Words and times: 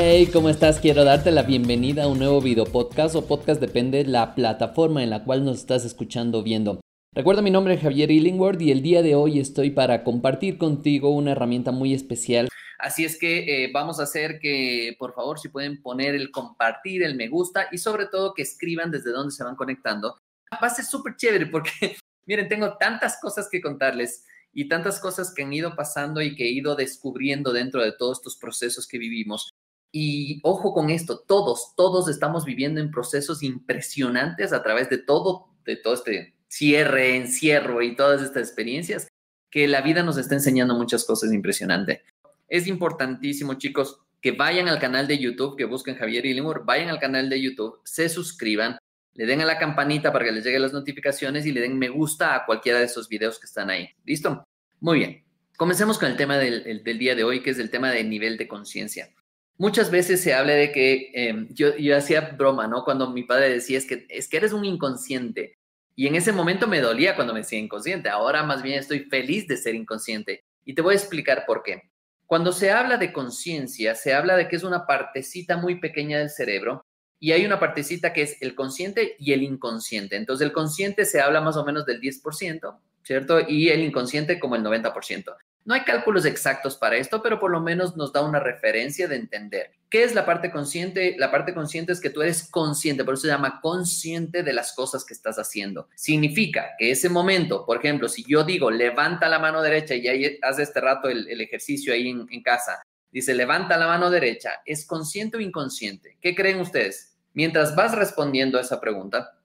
Hey, 0.00 0.28
¿cómo 0.32 0.48
estás? 0.48 0.78
Quiero 0.78 1.02
darte 1.02 1.32
la 1.32 1.42
bienvenida 1.42 2.04
a 2.04 2.06
un 2.06 2.20
nuevo 2.20 2.40
video 2.40 2.64
podcast 2.66 3.16
o 3.16 3.26
podcast 3.26 3.60
depende 3.60 3.98
de 3.98 4.08
la 4.08 4.36
plataforma 4.36 5.02
en 5.02 5.10
la 5.10 5.24
cual 5.24 5.44
nos 5.44 5.58
estás 5.58 5.84
escuchando 5.84 6.44
viendo. 6.44 6.80
Recuerda 7.12 7.42
mi 7.42 7.50
nombre 7.50 7.74
es 7.74 7.80
Javier 7.80 8.12
Illingworth 8.12 8.60
y 8.60 8.70
el 8.70 8.80
día 8.80 9.02
de 9.02 9.16
hoy 9.16 9.40
estoy 9.40 9.70
para 9.70 10.04
compartir 10.04 10.56
contigo 10.56 11.10
una 11.10 11.32
herramienta 11.32 11.72
muy 11.72 11.94
especial. 11.94 12.46
Así 12.78 13.04
es 13.04 13.18
que 13.18 13.64
eh, 13.64 13.72
vamos 13.74 13.98
a 13.98 14.04
hacer 14.04 14.38
que, 14.38 14.94
por 15.00 15.16
favor, 15.16 15.40
si 15.40 15.48
pueden 15.48 15.82
poner 15.82 16.14
el 16.14 16.30
compartir, 16.30 17.02
el 17.02 17.16
me 17.16 17.26
gusta 17.26 17.66
y 17.72 17.78
sobre 17.78 18.06
todo 18.06 18.34
que 18.34 18.42
escriban 18.42 18.92
desde 18.92 19.10
dónde 19.10 19.32
se 19.32 19.42
van 19.42 19.56
conectando. 19.56 20.16
Va 20.52 20.68
a 20.68 20.70
ser 20.70 20.84
súper 20.84 21.16
chévere 21.16 21.46
porque, 21.46 21.96
miren, 22.24 22.46
tengo 22.46 22.76
tantas 22.78 23.18
cosas 23.20 23.48
que 23.50 23.60
contarles 23.60 24.24
y 24.52 24.68
tantas 24.68 25.00
cosas 25.00 25.34
que 25.34 25.42
han 25.42 25.52
ido 25.52 25.74
pasando 25.74 26.22
y 26.22 26.36
que 26.36 26.44
he 26.44 26.52
ido 26.52 26.76
descubriendo 26.76 27.52
dentro 27.52 27.82
de 27.82 27.90
todos 27.90 28.18
estos 28.18 28.36
procesos 28.36 28.86
que 28.86 28.98
vivimos. 28.98 29.50
Y 29.90 30.40
ojo 30.42 30.74
con 30.74 30.90
esto, 30.90 31.18
todos, 31.26 31.74
todos 31.76 32.08
estamos 32.08 32.44
viviendo 32.44 32.80
en 32.80 32.90
procesos 32.90 33.42
impresionantes 33.42 34.52
a 34.52 34.62
través 34.62 34.90
de 34.90 34.98
todo, 34.98 35.48
de 35.64 35.76
todo 35.76 35.94
este 35.94 36.34
cierre, 36.48 37.16
encierro 37.16 37.82
y 37.82 37.96
todas 37.96 38.22
estas 38.22 38.48
experiencias, 38.48 39.08
que 39.50 39.66
la 39.66 39.80
vida 39.80 40.02
nos 40.02 40.18
está 40.18 40.34
enseñando 40.34 40.74
muchas 40.74 41.04
cosas 41.04 41.32
impresionantes. 41.32 42.00
Es 42.48 42.66
importantísimo, 42.66 43.54
chicos, 43.54 44.00
que 44.20 44.32
vayan 44.32 44.68
al 44.68 44.78
canal 44.78 45.06
de 45.06 45.18
YouTube, 45.18 45.56
que 45.56 45.64
busquen 45.64 45.96
Javier 45.96 46.26
Illingworth, 46.26 46.64
vayan 46.66 46.88
al 46.88 46.98
canal 46.98 47.30
de 47.30 47.40
YouTube, 47.40 47.80
se 47.84 48.08
suscriban, 48.08 48.76
le 49.14 49.26
den 49.26 49.40
a 49.40 49.46
la 49.46 49.58
campanita 49.58 50.12
para 50.12 50.26
que 50.26 50.32
les 50.32 50.44
lleguen 50.44 50.62
las 50.62 50.72
notificaciones 50.72 51.46
y 51.46 51.52
le 51.52 51.60
den 51.60 51.78
me 51.78 51.88
gusta 51.88 52.34
a 52.34 52.44
cualquiera 52.44 52.78
de 52.78 52.86
esos 52.86 53.08
videos 53.08 53.38
que 53.38 53.46
están 53.46 53.70
ahí. 53.70 53.88
¿Listo? 54.04 54.44
Muy 54.80 54.98
bien. 54.98 55.24
Comencemos 55.56 55.98
con 55.98 56.10
el 56.10 56.16
tema 56.16 56.38
del, 56.38 56.84
del 56.84 56.98
día 56.98 57.14
de 57.14 57.24
hoy, 57.24 57.42
que 57.42 57.50
es 57.50 57.58
el 57.58 57.70
tema 57.70 57.90
del 57.90 58.08
nivel 58.10 58.36
de 58.36 58.46
conciencia 58.46 59.12
muchas 59.58 59.90
veces 59.90 60.22
se 60.22 60.32
habla 60.32 60.54
de 60.54 60.72
que 60.72 61.10
em, 61.12 61.48
yo, 61.52 61.76
yo, 61.76 61.96
hacía 61.96 62.20
broma, 62.20 62.66
¿no? 62.66 62.84
Cuando 62.84 63.10
mi 63.10 63.24
padre 63.24 63.50
decía, 63.50 63.76
es 63.76 63.86
que, 63.86 64.06
es 64.08 64.28
que 64.28 64.38
eres 64.38 64.52
un 64.52 64.64
inconsciente. 64.64 65.58
Y 65.94 66.06
en 66.06 66.14
ese 66.14 66.32
momento 66.32 66.68
me 66.68 66.80
dolía 66.80 67.16
cuando 67.16 67.34
me 67.34 67.40
decía 67.40 67.58
inconsciente. 67.58 68.08
Ahora 68.08 68.44
más 68.44 68.62
bien 68.62 68.78
estoy 68.78 69.00
feliz 69.00 69.46
de 69.48 69.56
ser 69.56 69.74
inconsciente. 69.74 70.44
Y 70.64 70.74
te 70.74 70.82
voy 70.82 70.94
a 70.94 70.98
explicar 70.98 71.44
por 71.44 71.62
qué. 71.62 71.90
Cuando 72.24 72.52
se 72.52 72.70
habla 72.70 72.98
de 72.98 73.12
conciencia, 73.12 73.94
se 73.94 74.14
habla 74.14 74.36
de 74.36 74.48
que 74.48 74.56
es 74.56 74.62
una 74.62 74.86
partecita 74.86 75.56
muy 75.56 75.80
pequeña 75.80 76.18
del 76.18 76.30
cerebro 76.30 76.84
y 77.18 77.32
hay 77.32 77.44
una 77.44 77.58
partecita 77.58 78.12
que 78.12 78.22
es 78.22 78.40
el 78.42 78.54
consciente 78.54 79.16
y 79.18 79.32
el 79.32 79.42
inconsciente. 79.42 80.16
Entonces, 80.16 80.46
el 80.46 80.52
consciente 80.52 81.04
se 81.04 81.20
habla 81.20 81.40
más 81.40 81.56
o 81.56 81.64
menos 81.64 81.84
del 81.84 82.00
10%, 82.00 82.78
¿cierto? 83.02 83.40
Y 83.48 83.70
el 83.70 83.82
inconsciente 83.82 84.38
como 84.38 84.54
el 84.54 84.62
90%. 84.62 85.34
No 85.68 85.74
hay 85.74 85.82
cálculos 85.82 86.24
exactos 86.24 86.78
para 86.78 86.96
esto, 86.96 87.22
pero 87.22 87.38
por 87.38 87.50
lo 87.50 87.60
menos 87.60 87.94
nos 87.94 88.10
da 88.10 88.22
una 88.22 88.40
referencia 88.40 89.06
de 89.06 89.16
entender. 89.16 89.72
¿Qué 89.90 90.02
es 90.02 90.14
la 90.14 90.24
parte 90.24 90.50
consciente? 90.50 91.14
La 91.18 91.30
parte 91.30 91.52
consciente 91.52 91.92
es 91.92 92.00
que 92.00 92.08
tú 92.08 92.22
eres 92.22 92.48
consciente, 92.50 93.04
por 93.04 93.12
eso 93.12 93.24
se 93.24 93.28
llama 93.28 93.60
consciente 93.60 94.42
de 94.42 94.54
las 94.54 94.72
cosas 94.72 95.04
que 95.04 95.12
estás 95.12 95.36
haciendo. 95.38 95.90
Significa 95.94 96.70
que 96.78 96.90
ese 96.90 97.10
momento, 97.10 97.66
por 97.66 97.76
ejemplo, 97.76 98.08
si 98.08 98.24
yo 98.24 98.44
digo 98.44 98.70
levanta 98.70 99.28
la 99.28 99.38
mano 99.38 99.60
derecha 99.60 99.94
y 99.94 100.08
ahí 100.08 100.38
hace 100.40 100.62
este 100.62 100.80
rato 100.80 101.10
el, 101.10 101.38
ejercicio 101.38 101.92
ahí 101.92 102.08
en, 102.08 102.26
en 102.30 102.42
casa, 102.42 102.82
dice 103.12 103.34
levanta 103.34 103.76
la 103.76 103.88
mano 103.88 104.08
derecha, 104.08 104.62
¿es 104.64 104.86
consciente 104.86 105.36
o 105.36 105.40
inconsciente? 105.40 106.16
¿Qué 106.22 106.34
creen 106.34 106.60
ustedes? 106.60 107.14
Mientras 107.34 107.76
vas 107.76 107.94
respondiendo 107.94 108.56
a 108.56 108.62
esa 108.62 108.80
pregunta, 108.80 109.38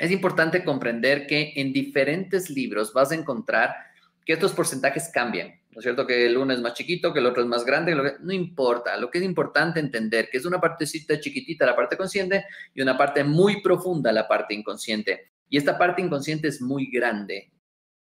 es 0.00 0.10
importante 0.10 0.64
comprender 0.64 1.28
que 1.28 1.52
en 1.54 1.72
diferentes 1.72 2.50
libros 2.50 2.92
vas 2.92 3.12
a 3.12 3.14
encontrar 3.14 3.93
que 4.24 4.32
estos 4.32 4.52
porcentajes 4.52 5.10
cambian, 5.12 5.48
¿no 5.70 5.78
es 5.78 5.82
cierto? 5.82 6.06
Que 6.06 6.26
el 6.26 6.36
uno 6.36 6.52
es 6.54 6.60
más 6.60 6.74
chiquito, 6.74 7.12
que 7.12 7.18
el 7.18 7.26
otro 7.26 7.42
es 7.42 7.48
más 7.48 7.64
grande, 7.64 7.94
no 8.20 8.32
importa, 8.32 8.96
lo 8.96 9.10
que 9.10 9.18
es 9.18 9.24
importante 9.24 9.80
entender 9.80 10.30
que 10.30 10.38
es 10.38 10.46
una 10.46 10.60
partecita 10.60 11.20
chiquitita 11.20 11.66
la 11.66 11.76
parte 11.76 11.96
consciente 11.96 12.44
y 12.74 12.80
una 12.80 12.96
parte 12.96 13.22
muy 13.22 13.60
profunda 13.60 14.12
la 14.12 14.26
parte 14.26 14.54
inconsciente. 14.54 15.32
Y 15.50 15.58
esta 15.58 15.76
parte 15.76 16.00
inconsciente 16.00 16.48
es 16.48 16.62
muy 16.62 16.90
grande. 16.90 17.52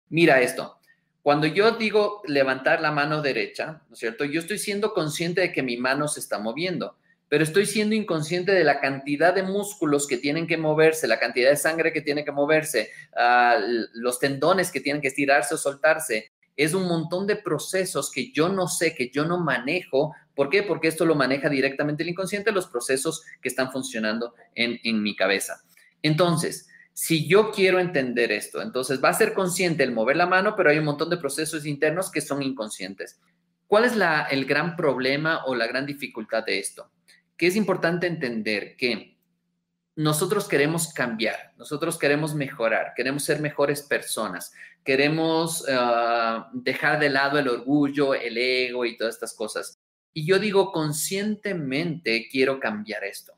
Mira 0.09 0.41
esto, 0.41 0.81
cuando 1.22 1.47
yo 1.47 1.72
digo 1.72 2.22
levantar 2.26 2.81
la 2.81 2.91
mano 2.91 3.22
derecha, 3.22 3.82
¿no 3.88 3.94
es 3.94 3.99
cierto? 3.99 4.25
Yo 4.25 4.41
estoy 4.41 4.59
siendo 4.59 4.93
consciente 4.93 5.41
de 5.41 5.53
que 5.53 5.62
mi 5.62 5.76
mano 5.76 6.09
se 6.09 6.20
está 6.20 6.38
moviendo 6.38 6.97
pero 7.30 7.44
estoy 7.44 7.64
siendo 7.64 7.94
inconsciente 7.94 8.50
de 8.50 8.64
la 8.64 8.80
cantidad 8.80 9.32
de 9.32 9.44
músculos 9.44 10.08
que 10.08 10.18
tienen 10.18 10.48
que 10.48 10.56
moverse, 10.56 11.06
la 11.06 11.20
cantidad 11.20 11.48
de 11.48 11.56
sangre 11.56 11.92
que 11.92 12.02
tiene 12.02 12.24
que 12.24 12.32
moverse, 12.32 12.91
ah, 13.16 13.56
los 13.94 14.18
tendones 14.18 14.72
que 14.72 14.80
tienen 14.80 15.00
que 15.00 15.08
estirarse 15.08 15.54
o 15.54 15.56
soltarse. 15.56 16.32
Es 16.56 16.74
un 16.74 16.88
montón 16.88 17.28
de 17.28 17.36
procesos 17.36 18.10
que 18.10 18.32
yo 18.32 18.48
no 18.48 18.66
sé, 18.66 18.96
que 18.96 19.10
yo 19.10 19.24
no 19.24 19.38
manejo. 19.38 20.12
¿Por 20.34 20.50
qué? 20.50 20.64
Porque 20.64 20.88
esto 20.88 21.06
lo 21.06 21.14
maneja 21.14 21.48
directamente 21.48 22.02
el 22.02 22.08
inconsciente, 22.08 22.50
los 22.50 22.66
procesos 22.66 23.22
que 23.40 23.48
están 23.48 23.70
funcionando 23.70 24.34
en, 24.56 25.00
mi 25.00 25.14
cabeza. 25.14 25.62
Entonces, 26.02 26.69
si 26.92 27.28
yo 27.28 27.52
quiero 27.52 27.78
entender 27.78 28.32
esto, 28.32 28.60
entonces 28.60 29.02
va 29.02 29.10
a 29.10 29.14
ser 29.14 29.34
consciente 29.34 29.84
el 29.84 29.92
mover 29.92 30.16
la 30.16 30.26
mano, 30.26 30.56
pero 30.56 30.70
hay 30.70 30.78
un 30.78 30.84
montón 30.84 31.08
de 31.10 31.16
procesos 31.16 31.64
internos 31.64 32.10
que 32.10 32.22
son 32.22 32.42
inconscientes. 32.42 33.20
¿Cuál 33.69 33.84
es 33.84 33.92
el 34.32 34.46
gran 34.46 34.74
problema 34.74 35.44
o 35.44 35.54
la 35.54 35.69
gran 35.69 35.86
dificultad 35.86 36.44
de 36.44 36.58
esto? 36.58 36.90
Que 37.40 37.46
es 37.46 37.56
importante 37.56 38.06
entender 38.06 38.76
que 38.76 39.16
nosotros 39.96 40.46
queremos 40.46 40.92
cambiar, 40.92 41.54
nosotros 41.56 41.98
queremos 41.98 42.34
mejorar, 42.34 42.92
queremos 42.94 43.24
ser 43.24 43.40
mejores 43.40 43.80
personas, 43.80 44.52
queremos 44.84 45.64
ah, 45.72 46.50
dejar 46.52 47.00
de 47.00 47.08
lado 47.08 47.38
el 47.38 47.48
orgullo, 47.48 48.12
el 48.12 48.36
ego 48.36 48.84
y 48.84 48.94
todas 48.94 49.14
estas 49.14 49.32
cosas. 49.32 49.80
Y 50.12 50.26
yo 50.26 50.38
digo, 50.38 50.70
conscientemente 50.70 52.28
quiero 52.30 52.60
cambiar 52.60 53.04
esto. 53.04 53.32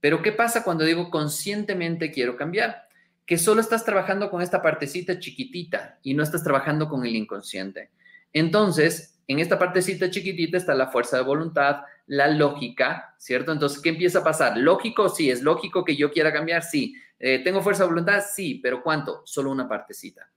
Pero 0.00 0.20
¿qué 0.20 0.32
pasa 0.32 0.62
cuando 0.62 0.84
digo 0.84 1.08
conscientemente 1.10 2.12
quiero 2.12 2.36
cambiar? 2.36 2.86
Que 3.24 3.38
solo 3.38 3.62
estás 3.62 3.86
trabajando 3.86 4.30
con 4.30 4.42
esta 4.42 4.60
partecita 4.60 5.18
chiquitita 5.18 5.98
y 6.02 6.12
no 6.12 6.22
estás 6.22 6.44
trabajando 6.44 6.90
con 6.90 7.06
el 7.06 7.16
inconsciente. 7.16 7.88
Entonces, 8.34 9.18
en 9.26 9.38
esta 9.38 9.58
partecita 9.58 10.10
chiquitita 10.10 10.58
está 10.58 10.74
la 10.74 10.88
fuerza 10.88 11.16
de 11.16 11.22
voluntad, 11.22 11.78
la 12.06 12.28
lógica, 12.28 13.14
¿cierto? 13.18 13.52
Entonces, 13.52 13.80
¿qué 13.80 13.90
empieza 13.90 14.20
a 14.20 14.24
pasar? 14.24 14.56
¿Lógico? 14.56 15.08
Sí, 15.08 15.30
es 15.30 15.42
lógico 15.42 15.84
que 15.84 15.96
yo 15.96 16.10
quiera 16.10 16.32
cambiar, 16.32 16.62
sí. 16.62 16.94
Eh, 17.18 17.42
¿Tengo 17.42 17.62
fuerza 17.62 17.82
de 17.82 17.90
voluntad? 17.90 18.22
Sí, 18.34 18.60
pero 18.62 18.82
¿cuánto? 18.82 19.22
Solo 19.24 19.50
una 19.50 19.68
partecita. 19.68 20.30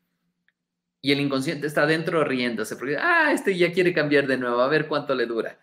Y 1.01 1.11
el 1.11 1.21
inconsciente 1.21 1.67
está 1.67 1.85
dentro 1.85 2.23
riéndose, 2.23 2.75
porque, 2.75 2.97
ah, 2.97 3.31
este 3.31 3.55
ya 3.57 3.71
quiere 3.71 3.93
cambiar 3.93 4.27
de 4.27 4.37
nuevo, 4.37 4.61
a 4.61 4.67
ver 4.67 4.87
cuánto 4.87 5.15
le 5.15 5.25
dura. 5.25 5.59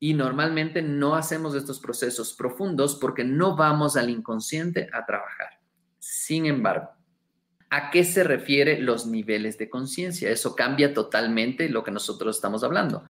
Y 0.00 0.14
normalmente 0.14 0.80
no 0.80 1.16
hacemos 1.16 1.54
estos 1.54 1.80
procesos 1.80 2.32
profundos 2.34 2.94
porque 2.94 3.24
no 3.24 3.56
vamos 3.56 3.96
al 3.96 4.10
inconsciente 4.10 4.88
a 4.92 5.04
trabajar. 5.04 5.58
Sin 5.98 6.46
embargo, 6.46 6.90
¿a 7.68 7.90
qué 7.90 8.04
se 8.04 8.22
refiere 8.22 8.80
los 8.80 9.06
niveles 9.06 9.58
de 9.58 9.68
conciencia? 9.68 10.30
Eso 10.30 10.54
cambia 10.54 10.94
totalmente 10.94 11.68
lo 11.68 11.82
que 11.82 11.90
nosotros 11.90 12.36
estamos 12.36 12.62
hablando. 12.62 13.04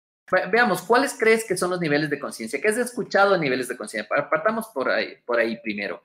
Veamos, 0.51 0.81
¿cuáles 0.81 1.13
crees 1.13 1.45
que 1.45 1.55
son 1.55 1.69
los 1.69 1.79
niveles 1.79 2.09
de 2.09 2.19
conciencia? 2.19 2.59
¿Qué 2.59 2.67
has 2.67 2.77
escuchado 2.77 3.33
de 3.33 3.39
niveles 3.39 3.67
de 3.67 3.77
conciencia? 3.77 4.09
Partamos 4.29 4.67
por 4.73 4.89
ahí, 4.89 5.17
por 5.25 5.39
ahí 5.39 5.57
primero. 5.61 6.01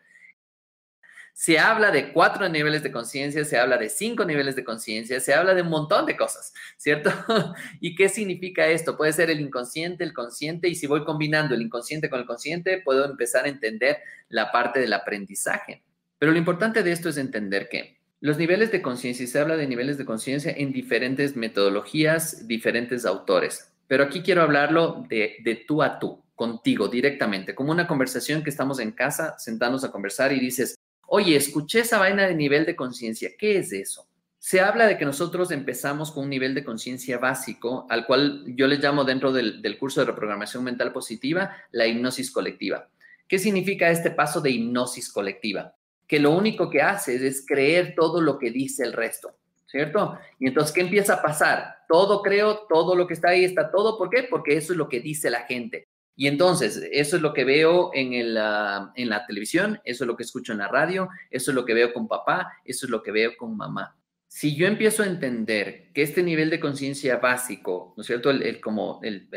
Se 1.33 1.59
habla 1.59 1.91
de 1.91 2.13
cuatro 2.13 2.47
niveles 2.51 2.83
de 2.83 2.93
conciencia, 2.93 3.45
se 3.47 3.57
habla 3.57 3.79
de 3.79 3.89
cinco 3.89 4.27
niveles 4.27 4.57
de 4.57 4.65
conciencia, 4.65 5.21
se 5.21 5.33
habla 5.33 5.55
de 5.55 5.63
un 5.63 5.71
montón 5.71 6.05
de 6.05 6.15
cosas, 6.15 6.53
¿cierto? 6.77 7.11
¿Y 7.81 7.95
qué 7.95 8.11
significa 8.11 8.67
esto? 8.67 8.95
Puede 8.95 9.15
ser 9.15 9.31
el 9.31 9.41
inconsciente, 9.41 10.05
el 10.05 10.13
consciente, 10.13 10.69
y 10.69 10.75
si 10.75 10.87
voy 10.87 11.03
combinando 11.05 11.55
el 11.55 11.63
inconsciente 11.63 12.11
con 12.11 12.21
el 12.21 12.27
consciente, 12.27 12.83
puedo 12.85 13.07
empezar 13.07 13.47
a 13.47 13.49
entender 13.49 14.01
la 14.29 14.53
parte 14.53 14.81
del 14.81 14.93
aprendizaje. 14.93 15.83
Pero 16.19 16.33
lo 16.33 16.39
importante 16.39 16.83
de 16.83 16.93
esto 16.93 17.09
es 17.09 17.17
entender 17.17 17.71
que 17.71 17.99
los 18.21 18.37
niveles 18.37 18.71
de 18.71 18.83
conciencia, 18.83 19.25
y 19.25 19.27
se 19.27 19.39
habla 19.39 19.57
de 19.57 19.67
niveles 19.67 19.97
de 19.97 20.05
conciencia 20.05 20.53
en 20.55 20.73
diferentes 20.73 21.37
metodologías, 21.37 22.47
diferentes 22.47 23.07
autores. 23.07 23.73
Pero 23.91 24.05
aquí 24.05 24.23
quiero 24.23 24.43
hablarlo 24.43 25.05
de, 25.09 25.65
tú 25.67 25.83
a 25.83 25.99
tú, 25.99 26.23
contigo 26.37 26.87
directamente, 26.87 27.57
como 27.57 27.73
una 27.73 27.89
conversación 27.89 28.45
que 28.45 28.51
estamos 28.51 28.79
en 28.79 28.93
casa, 28.93 29.37
sentándonos 29.37 29.83
a 29.83 29.91
conversar 29.91 30.33
y 30.33 30.39
dices, 30.39 30.77
oye, 31.09 31.35
escuché 31.35 31.81
esa 31.81 31.99
vaina 31.99 32.29
de 32.29 32.37
nivel 32.37 32.65
de 32.65 32.77
conciencia, 32.77 33.31
¿qué 33.37 33.59
es 33.59 33.73
eso? 33.73 34.07
Se 34.39 34.61
habla 34.61 34.87
de 34.87 34.97
que 34.97 35.05
nosotros 35.05 35.51
empezamos 35.51 36.13
con 36.13 36.23
un 36.23 36.31
nivel 36.31 36.55
de 36.55 36.63
conciencia 36.63 37.19
básico, 37.19 37.89
al 37.91 38.07
cual 38.07 38.45
yo 38.55 38.69
le 38.69 38.77
llamo 38.77 39.03
dentro 39.03 39.33
del, 39.33 39.61
del, 39.61 39.77
curso 39.77 39.99
de 39.99 40.07
reprogramación 40.07 40.63
mental 40.63 40.93
positiva 40.93 41.57
la 41.73 41.89
hipnosis 41.89 42.31
colectiva. 42.31 42.89
¿Qué 43.27 43.41
significa 43.41 43.91
este 43.91 44.13
paso 44.13 44.41
de 44.41 44.51
hipnosis 44.51 45.13
colectiva? 45.13 45.75
Que 46.07 46.21
lo 46.21 46.31
único 46.31 46.71
que 46.71 46.81
haces 46.81 47.23
es 47.23 47.45
creer 47.45 47.97
todo 47.97 48.21
lo 48.21 48.39
que 48.39 48.53
dice 48.53 48.85
el 48.85 48.93
resto, 48.93 49.35
¿cierto? 49.67 50.17
Y 50.39 50.47
entonces, 50.47 50.73
¿qué 50.73 50.83
empieza 50.83 51.15
a 51.15 51.23
pasar? 51.23 51.80
Todo 51.91 52.23
creo, 52.23 52.67
todo 52.69 52.95
lo 52.95 53.07
que 53.09 53.15
está 53.15 53.31
ahí 53.31 53.45
está 53.45 53.73
todo. 53.73 53.99
¿Por 53.99 54.09
qué? 54.09 54.23
Porque 54.31 54.57
eso 54.57 54.73
es 54.73 54.79
lo 54.79 54.89
que 54.89 55.01
dice 55.01 55.29
la 55.29 55.41
gente. 55.41 55.89
Y 56.15 56.29
entonces, 56.29 56.89
eso 56.93 57.17
es 57.17 57.23
lo 57.23 57.33
que 57.33 57.45
veo 57.45 57.91
en, 57.93 58.13
el, 58.13 58.37
uh, 58.37 58.93
en 58.95 59.09
la 59.09 59.27
televisión, 59.27 59.81
eso 59.85 60.05
es 60.05 60.09
lo 60.09 60.17
que 60.17 60.23
escucho 60.23 60.53
en 60.53 60.59
la 60.59 60.69
radio, 60.69 61.09
eso 61.31 61.51
es 61.51 61.55
lo 61.55 61.65
que 61.65 61.75
veo 61.75 61.93
con 61.93 62.07
papá, 62.07 62.53
eso 62.65 62.87
es 62.87 62.91
lo 62.91 63.03
que 63.03 63.11
veo 63.11 63.33
con 63.37 63.57
mamá 63.57 63.97
si 64.33 64.55
yo 64.55 64.69
empiezo 64.69 65.03
a 65.03 65.07
entender 65.07 65.91
que 65.93 66.03
este 66.03 66.23
nivel 66.23 66.51
de 66.51 66.61
conciencia 66.61 67.17
básico, 67.17 67.95
¿no 67.97 68.03
es 68.03 68.07
cierto? 68.07 68.31
El, 68.31 68.61
como 68.61 69.01
el, 69.03 69.29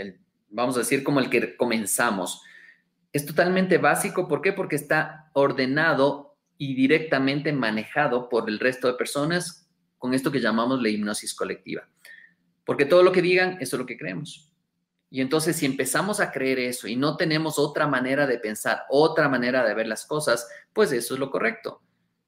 vamos 0.49 0.75
a 0.75 0.79
decir, 0.79 1.03
como 1.03 1.19
el 1.19 1.31
que 1.31 1.57
comenzamos, 1.57 2.43
es 3.11 3.25
totalmente 3.25 3.79
básico. 3.79 4.27
¿Por 4.27 4.43
qué? 4.43 4.53
Porque 4.53 4.75
está 4.75 5.31
ordenado 5.33 6.37
y 6.59 6.75
directamente 6.75 7.51
manejado 7.51 8.29
por 8.29 8.47
el 8.47 8.59
resto 8.59 8.87
de 8.87 8.93
personas 8.93 9.67
con 9.97 10.13
esto 10.13 10.31
que 10.31 10.39
llamamos 10.39 10.79
la 10.79 10.89
hipnosis 10.89 11.33
colectiva. 11.33 11.89
Porque 12.65 12.85
todo 12.85 13.03
lo 13.03 13.11
que 13.11 13.21
digan, 13.21 13.57
eso 13.59 13.75
es 13.75 13.79
lo 13.79 13.85
que 13.85 13.97
creemos. 13.97 14.53
Y 15.09 15.21
entonces, 15.21 15.55
si 15.55 15.67
empezamos 15.67 16.19
a 16.19 16.31
creer 16.31 16.57
eso 16.57 16.87
y 16.87 16.95
no 16.95 17.17
tenemos 17.17 17.59
otra 17.59 17.87
manera 17.87 18.25
de 18.25 18.39
pensar, 18.39 18.83
otra 18.89 19.29
manera 19.29 19.63
de 19.63 19.75
ver 19.75 19.85
las 19.85 20.05
cosas, 20.05 20.47
pues 20.73 20.91
eso 20.91 21.13
es 21.13 21.19
lo 21.19 21.29
correcto. 21.29 21.83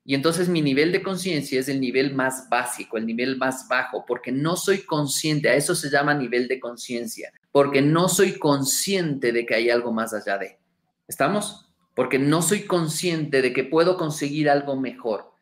Y 0.07 0.13
entonces 0.13 0.47
mi 0.47 0.61
nivel 0.61 0.91
de 0.91 1.01
conciencia 1.01 1.59
es 1.59 1.67
el 1.67 1.81
nivel 1.81 2.13
más 2.13 2.47
básico, 2.47 2.97
el 2.97 3.07
nivel 3.07 3.37
más 3.37 3.67
bajo, 3.67 4.05
porque 4.05 4.31
no 4.31 4.55
soy 4.55 4.83
consciente, 4.83 5.49
a 5.49 5.55
eso 5.55 5.73
se 5.73 5.89
llama 5.89 6.13
nivel 6.13 6.47
de 6.47 6.59
conciencia, 6.59 7.33
porque 7.51 7.81
no 7.81 8.07
soy 8.07 8.37
consciente 8.37 9.31
de 9.31 9.47
que 9.47 9.55
hay 9.55 9.71
algo 9.71 9.91
más 9.91 10.13
allá 10.13 10.37
de. 10.37 10.59
¿Estamos? 11.07 11.73
Porque 11.95 12.19
no 12.19 12.43
soy 12.43 12.67
consciente 12.67 13.41
de 13.41 13.51
que 13.51 13.63
puedo 13.63 13.97
conseguir 13.97 14.47
algo 14.47 14.79
mejor. 14.79 15.33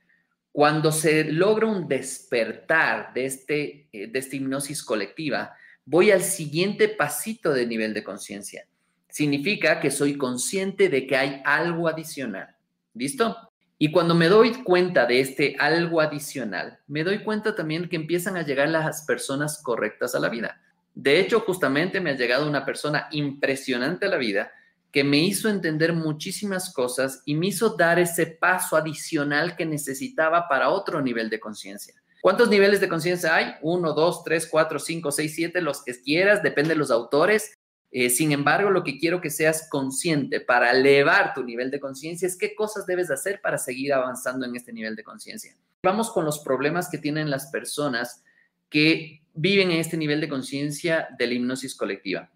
Cuando 0.54 0.92
se 0.92 1.24
logra 1.26 1.66
un 1.66 1.88
despertar 1.88 3.12
de, 3.14 3.26
este, 3.26 3.88
eh, 3.92 4.08
de 4.08 4.20
esta 4.20 4.36
hipnosis 4.36 4.84
colectiva, 4.84 5.56
voy 5.84 6.12
al 6.12 6.22
siguiente 6.22 6.88
pasito 6.90 7.52
de 7.52 7.66
nivel 7.66 7.94
de 7.96 8.04
conciencia. 8.04 8.68
Significa 9.10 9.80
que 9.80 9.90
soy 9.90 10.16
consciente 10.16 10.90
de 10.90 11.08
que 11.08 11.18
hay 11.18 11.42
algo 11.44 11.88
adicional. 11.88 12.56
¿Listo? 12.94 13.36
Y 13.80 13.92
cuando 13.92 14.14
me 14.14 14.28
doy 14.28 14.64
cuenta 14.64 15.08
de 15.08 15.22
este 15.22 15.56
algo 15.58 16.00
adicional, 16.00 16.80
me 16.88 17.04
doy 17.04 17.24
cuenta 17.24 17.56
también 17.56 17.90
que 17.90 17.96
empiezan 17.96 18.38
a 18.38 18.44
llegar 18.44 18.70
las 18.70 19.02
personas 19.02 19.60
correctas 19.62 20.14
a 20.14 20.20
la 20.20 20.30
vida. 20.30 20.62
De 20.94 21.20
hecho, 21.20 21.40
justamente 21.40 22.00
me 22.00 22.12
ha 22.12 22.16
llegado 22.16 22.48
una 22.48 22.64
persona 22.64 23.08
impresionante 23.12 24.06
a 24.06 24.10
la 24.10 24.18
vida 24.18 24.52
que 24.94 25.04
me 25.04 25.18
hizo 25.18 25.50
entender 25.50 25.92
muchísimas 25.92 26.72
cosas 26.72 27.24
y 27.25 27.34
me 27.34 27.48
hizo 27.48 27.75
dar 27.75 27.98
ese 27.98 28.28
paso 28.28 28.78
adicional 28.78 29.56
que 29.56 29.66
necesitaba 29.66 30.48
para 30.48 30.69
otro 30.69 31.01
nivel 31.01 31.31
de 31.31 31.40
conciencia. 31.40 31.95
¿Cuántos 32.22 32.48
niveles 32.48 32.80
de 32.80 32.88
conciencia 32.88 33.36
hay? 33.36 33.56
Uno, 33.63 33.94
dos, 33.94 34.24
tres, 34.24 34.45
cuatro, 34.45 34.78
cinco, 34.78 35.12
seis, 35.12 35.34
siete, 35.34 35.62
los 35.62 35.84
que 35.84 36.00
quieras, 36.00 36.44
depende 36.44 36.69
de 36.69 36.75
los 36.75 36.92
autores. 36.92 37.57
Eh, 37.90 38.12
sin 38.12 38.31
embargo, 38.31 38.69
lo 38.69 38.84
que 38.84 39.00
quiero 39.00 39.19
que 39.19 39.31
seas 39.31 39.68
consciente 39.68 40.40
para 40.40 40.69
elevar 40.69 41.34
tu 41.34 41.44
nivel 41.44 41.72
de 41.72 41.80
conciencia 41.80 42.28
es 42.28 42.38
qué 42.38 42.54
cosas 42.54 42.86
debes 42.86 43.10
hacer 43.10 43.42
para 43.42 43.57
seguir 43.57 43.94
avanzando 43.94 44.46
en 44.46 44.56
este 44.56 44.72
nivel 44.72 44.96
de 44.96 45.04
conciencia. 45.04 45.56
Vamos 45.81 46.12
con 46.12 46.24
los 46.24 46.38
problemas 46.39 46.88
que 46.88 47.00
tienen 47.00 47.31
las 47.31 47.48
personas 47.48 48.24
que 48.69 49.24
viven 49.34 49.72
en 49.72 49.80
este 49.80 49.98
nivel 49.98 50.22
de 50.22 50.30
conciencia 50.30 51.07
de 51.18 51.25
la 51.25 51.34
hipnosis 51.34 51.75
colectiva. 51.75 52.30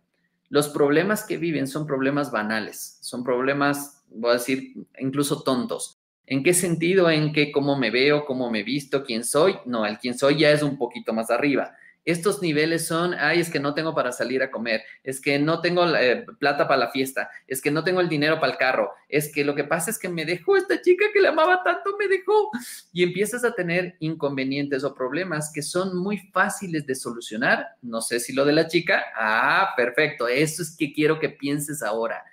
Los 0.50 0.70
problemas 0.70 1.24
que 1.24 1.38
viven 1.38 1.68
son 1.68 1.86
problemas 1.86 2.32
banales, 2.32 2.98
son 3.02 3.24
problemas, 3.24 4.04
voy 4.10 4.32
a 4.32 4.34
decir, 4.34 4.74
incluso 5.00 5.44
tontos. 5.44 6.00
¿En 6.26 6.44
qué 6.44 6.54
sentido? 6.54 7.10
En 7.10 7.34
que 7.34 7.52
cómo 7.52 7.78
me 7.78 7.92
veo, 7.92 8.26
cómo 8.26 8.50
me 8.50 8.64
visto, 8.64 9.04
quién 9.04 9.24
soy. 9.24 9.56
No, 9.66 9.86
el 9.86 9.98
quién 9.98 10.18
soy 10.18 10.40
ya 10.40 10.52
es 10.52 10.62
un 10.62 10.78
poquito 10.78 11.14
más 11.14 11.30
arriba 11.32 11.74
estos 12.08 12.42
niveles 12.42 12.88
son, 12.88 13.14
ay, 13.16 13.42
es 13.42 13.50
que 13.50 13.60
no 13.60 13.74
tengo 13.74 13.94
para 13.94 14.14
salir 14.14 14.42
a 14.42 14.50
comer, 14.50 14.82
es 15.04 15.20
que 15.20 15.38
no 15.40 15.60
tengo 15.60 15.86
eh, 15.94 16.26
plata 16.40 16.66
para 16.66 16.80
la 16.80 16.90
fiesta, 16.90 17.30
es 17.46 17.62
que 17.62 17.70
no 17.70 17.84
tengo 17.84 18.00
el 18.00 18.08
dinero 18.08 18.40
para 18.40 18.54
el 18.54 18.58
carro, 18.58 18.92
es 19.10 19.30
que 19.30 19.44
lo 19.44 19.54
que 19.56 19.66
pasa 19.66 19.92
es 19.92 20.00
que 20.00 20.08
me 20.08 20.24
dejó 20.24 20.56
esta 20.56 20.82
chica 20.82 21.08
que 21.14 21.20
le 21.20 21.28
amaba 21.28 21.64
tanto, 21.64 21.98
me 22.00 22.08
dejó. 22.08 22.50
Y 22.94 23.04
empiezas 23.04 23.44
a 23.44 23.54
tener 23.54 23.98
inconvenientes 24.00 24.86
o 24.86 24.96
problemas 24.96 25.52
que 25.54 25.62
son 25.62 25.98
muy 25.98 26.20
fáciles 26.32 26.88
de 26.88 26.96
solucionar. 26.96 27.68
No 27.82 28.00
sé 28.00 28.22
si 28.22 28.32
lo 28.32 28.46
de 28.46 28.54
la 28.54 28.68
chica, 28.68 29.04
ah, 29.14 29.74
perfecto, 29.76 30.30
eso 30.30 30.62
es 30.62 30.78
que 30.78 30.94
quiero 30.94 31.20
que 31.20 31.28
pienses 31.28 31.84
ahora. 31.84 32.24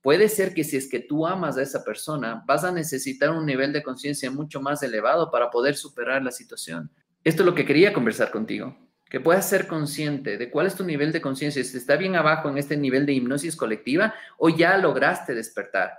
Puede 0.00 0.28
ser 0.28 0.54
que 0.54 0.62
si 0.62 0.76
es 0.76 0.88
que 0.88 1.00
tú 1.00 1.26
amas 1.26 1.58
a 1.58 1.62
esa 1.62 1.82
persona, 1.82 2.44
vas 2.46 2.62
a 2.62 2.70
necesitar 2.70 3.30
un 3.30 3.46
nivel 3.46 3.72
de 3.72 3.82
conciencia 3.82 4.30
mucho 4.30 4.60
más 4.60 4.80
elevado 4.84 5.28
para 5.32 5.50
poder 5.50 5.74
superar 5.74 6.22
la 6.22 6.30
situación. 6.30 6.88
Esto 7.24 7.42
es 7.42 7.46
lo 7.46 7.54
que 7.56 7.66
quería 7.66 7.92
conversar 7.92 8.30
contigo 8.30 8.87
que 9.08 9.20
puedas 9.20 9.48
ser 9.48 9.66
consciente 9.66 10.36
de 10.36 10.50
cuál 10.50 10.66
es 10.66 10.74
tu 10.74 10.84
nivel 10.84 11.12
de 11.12 11.20
conciencia, 11.20 11.64
si 11.64 11.76
está 11.76 11.96
bien 11.96 12.16
abajo 12.16 12.48
en 12.48 12.58
este 12.58 12.76
nivel 12.76 13.06
de 13.06 13.14
hipnosis 13.14 13.56
colectiva 13.56 14.14
o 14.36 14.48
ya 14.48 14.76
lograste 14.76 15.34
despertar. 15.34 15.92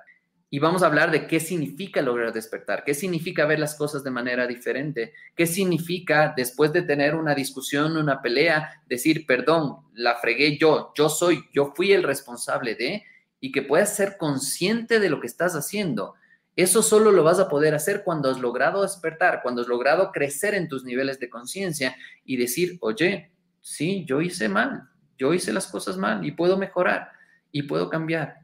Y 0.52 0.58
vamos 0.58 0.82
a 0.82 0.88
hablar 0.88 1.12
de 1.12 1.28
qué 1.28 1.40
significa 1.40 2.02
lograr 2.02 2.34
despertar, 2.34 2.84
qué 2.84 2.96
significa 2.96 3.46
ver 3.46 3.60
las 3.60 3.76
cosas 3.76 4.04
de 4.04 4.10
manera 4.10 4.48
diferente, 4.48 5.14
qué 5.36 5.46
significa 5.46 6.34
después 6.36 6.74
de 6.74 6.82
tener 6.82 7.14
una 7.14 7.36
discusión, 7.36 7.98
una 7.98 8.22
pelea, 8.22 8.82
decir, 8.88 9.28
perdón, 9.28 9.78
la 9.94 10.16
fregué 10.16 10.58
yo, 10.58 10.92
yo 10.96 11.08
soy, 11.08 11.44
yo 11.54 11.74
fui 11.76 11.92
el 11.92 12.02
responsable 12.02 12.74
de, 12.74 13.04
y 13.40 13.52
que 13.52 13.62
puedas 13.62 13.96
ser 13.96 14.18
consciente 14.18 15.00
de 15.00 15.10
lo 15.10 15.22
que 15.22 15.28
estás 15.28 15.56
haciendo 15.56 16.16
eso 16.62 16.84
solo 16.84 17.12
lo 17.12 17.24
vas 17.24 17.40
a 17.40 17.48
poder 17.48 17.76
hacer 17.76 18.04
cuando 18.04 18.30
has 18.30 18.40
logrado 18.40 18.82
despertar, 18.82 19.42
cuando 19.42 19.62
has 19.62 19.68
logrado 19.68 20.12
crecer 20.12 20.54
en 20.56 20.68
tus 20.68 20.84
niveles 20.84 21.20
de 21.20 21.30
conciencia 21.30 21.96
y 22.26 22.38
decir, 22.38 22.78
oye, 22.82 23.32
sí, 23.62 24.04
yo 24.06 24.22
hice 24.22 24.50
mal, 24.50 24.90
yo 25.18 25.34
hice 25.34 25.54
las 25.54 25.68
cosas 25.68 25.98
mal 25.98 26.26
y 26.26 26.32
puedo 26.32 26.58
mejorar 26.58 27.12
y 27.52 27.64
puedo 27.64 27.90
cambiar. 27.90 28.40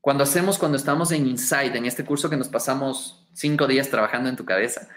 Cuando 0.00 0.24
hacemos, 0.24 0.58
cuando 0.58 0.76
estamos 0.76 1.12
en 1.12 1.26
Inside, 1.26 1.76
en 1.76 1.86
este 1.86 2.04
curso 2.04 2.28
que 2.28 2.36
nos 2.36 2.48
pasamos 2.48 3.28
cinco 3.32 3.68
días 3.68 3.88
trabajando 3.88 4.28
en 4.28 4.36
tu 4.36 4.44
cabeza, 4.44 4.88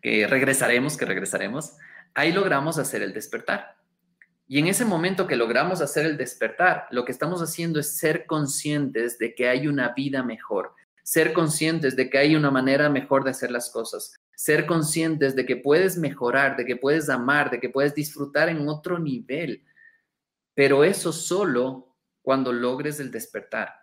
que 0.00 0.26
regresaremos, 0.26 0.96
que 0.96 1.04
regresaremos, 1.04 1.76
ahí 2.14 2.32
logramos 2.32 2.78
hacer 2.78 3.02
el 3.02 3.12
despertar. 3.12 3.76
Y 4.46 4.58
en 4.58 4.68
ese 4.68 4.84
momento 4.84 5.26
que 5.26 5.36
logramos 5.36 5.80
hacer 5.80 6.06
el 6.06 6.16
despertar, 6.16 6.86
lo 6.90 7.04
que 7.04 7.12
estamos 7.12 7.42
haciendo 7.42 7.80
es 7.80 7.96
ser 7.96 8.26
conscientes 8.26 9.18
de 9.18 9.34
que 9.34 9.48
hay 9.48 9.66
una 9.66 9.90
vida 9.90 10.22
mejor, 10.22 10.74
ser 11.04 11.34
conscientes 11.34 11.96
de 11.96 12.08
que 12.08 12.18
hay 12.18 12.34
una 12.34 12.50
manera 12.50 12.88
mejor 12.88 13.24
de 13.24 13.30
hacer 13.30 13.50
las 13.50 13.70
cosas, 13.70 14.16
ser 14.34 14.64
conscientes 14.66 15.36
de 15.36 15.44
que 15.44 15.56
puedes 15.56 15.98
mejorar, 15.98 16.56
de 16.56 16.64
que 16.64 16.76
puedes 16.76 17.10
amar, 17.10 17.50
de 17.50 17.60
que 17.60 17.68
puedes 17.68 17.94
disfrutar 17.94 18.48
en 18.48 18.66
otro 18.68 18.98
nivel. 18.98 19.62
Pero 20.54 20.82
eso 20.82 21.12
solo 21.12 21.94
cuando 22.22 22.52
logres 22.52 23.00
el 23.00 23.10
despertar. 23.10 23.74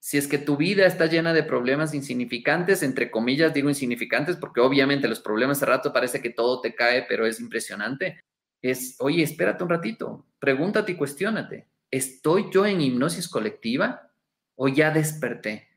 Si 0.00 0.18
es 0.18 0.26
que 0.26 0.36
tu 0.36 0.56
vida 0.56 0.84
está 0.84 1.06
llena 1.06 1.32
de 1.32 1.44
problemas 1.44 1.94
insignificantes, 1.94 2.82
entre 2.82 3.10
comillas 3.10 3.54
digo 3.54 3.68
insignificantes 3.68 4.36
porque 4.36 4.60
obviamente 4.60 5.08
los 5.08 5.20
problemas 5.20 5.60
de 5.60 5.66
rato 5.66 5.92
parece 5.92 6.20
que 6.20 6.30
todo 6.30 6.60
te 6.60 6.74
cae, 6.74 7.06
pero 7.08 7.24
es 7.24 7.40
impresionante. 7.40 8.24
Es, 8.60 8.96
oye, 8.98 9.22
espérate 9.22 9.62
un 9.62 9.70
ratito, 9.70 10.26
pregúntate 10.40 10.92
y 10.92 10.96
cuestiónate. 10.96 11.68
¿Estoy 11.90 12.46
yo 12.52 12.66
en 12.66 12.80
hipnosis 12.80 13.28
colectiva 13.28 14.10
o 14.56 14.66
ya 14.66 14.90
desperté? 14.90 15.73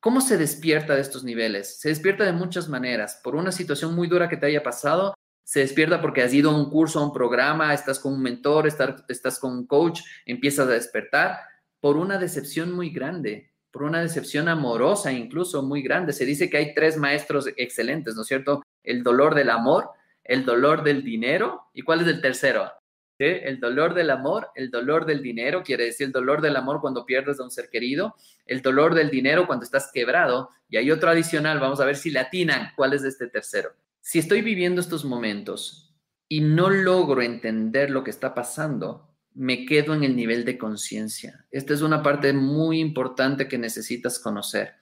¿Cómo 0.00 0.22
se 0.22 0.38
despierta 0.38 0.94
de 0.94 1.02
estos 1.02 1.24
niveles? 1.24 1.78
Se 1.78 1.90
despierta 1.90 2.24
de 2.24 2.32
muchas 2.32 2.70
maneras. 2.70 3.20
Por 3.22 3.36
una 3.36 3.52
situación 3.52 3.94
muy 3.94 4.08
dura 4.08 4.30
que 4.30 4.38
te 4.38 4.46
haya 4.46 4.62
pasado, 4.62 5.12
se 5.44 5.60
despierta 5.60 6.00
porque 6.00 6.22
has 6.22 6.32
ido 6.32 6.50
a 6.50 6.56
un 6.56 6.70
curso, 6.70 7.00
a 7.00 7.04
un 7.04 7.12
programa, 7.12 7.74
estás 7.74 7.98
con 7.98 8.14
un 8.14 8.22
mentor, 8.22 8.66
estás, 8.66 9.38
con 9.38 9.52
un 9.52 9.66
coach, 9.66 10.00
empiezas 10.24 10.68
a 10.68 10.70
despertar. 10.70 11.40
Por 11.80 11.98
una 11.98 12.16
decepción 12.16 12.72
muy 12.72 12.88
grande, 12.88 13.52
por 13.70 13.82
una 13.82 14.00
decepción 14.00 14.48
amorosa 14.48 15.12
incluso 15.12 15.62
muy 15.62 15.82
grande. 15.82 16.14
Se 16.14 16.24
dice 16.24 16.48
que 16.48 16.56
hay 16.56 16.72
tres 16.72 16.96
maestros 16.96 17.48
excelentes, 17.58 18.14
¿no 18.14 18.22
es 18.22 18.28
cierto? 18.28 18.62
El 18.82 19.02
dolor 19.02 19.34
del 19.34 19.50
amor, 19.50 19.90
el 20.24 20.46
dolor 20.46 20.82
del 20.82 21.04
dinero 21.04 21.68
y 21.74 21.82
cuál 21.82 22.00
es 22.00 22.06
el 22.06 22.22
tercero? 22.22 22.72
El 23.20 23.60
dolor 23.60 23.92
del 23.92 24.08
amor, 24.08 24.48
el 24.54 24.70
dolor 24.70 25.04
del 25.04 25.22
dinero, 25.22 25.62
quiere 25.62 25.84
decir 25.84 26.06
el 26.06 26.12
dolor 26.12 26.40
del 26.40 26.56
amor 26.56 26.80
cuando 26.80 27.04
pierdes 27.04 27.38
a 27.38 27.44
un 27.44 27.50
ser 27.50 27.68
querido, 27.68 28.14
el 28.46 28.62
dolor 28.62 28.94
del 28.94 29.10
dinero 29.10 29.46
cuando 29.46 29.64
estás 29.64 29.90
quebrado, 29.92 30.48
y 30.70 30.78
hay 30.78 30.90
otro 30.90 31.10
adicional, 31.10 31.60
vamos 31.60 31.80
a 31.80 31.84
ver 31.84 31.96
si 31.96 32.10
latinan 32.10 32.70
cuál 32.76 32.94
es 32.94 33.04
este 33.04 33.26
tercero. 33.26 33.72
Si 34.00 34.18
estoy 34.18 34.40
viviendo 34.40 34.80
estos 34.80 35.04
momentos 35.04 35.94
y 36.28 36.40
no 36.40 36.70
logro 36.70 37.20
entender 37.20 37.90
lo 37.90 38.04
que 38.04 38.10
está 38.10 38.34
pasando, 38.34 39.14
me 39.34 39.66
quedo 39.66 39.92
en 39.92 40.02
el 40.02 40.16
nivel 40.16 40.46
de 40.46 40.56
conciencia. 40.56 41.46
Esta 41.50 41.74
es 41.74 41.82
una 41.82 42.02
parte 42.02 42.32
muy 42.32 42.80
importante 42.80 43.48
que 43.48 43.58
necesitas 43.58 44.18
conocer. 44.18 44.79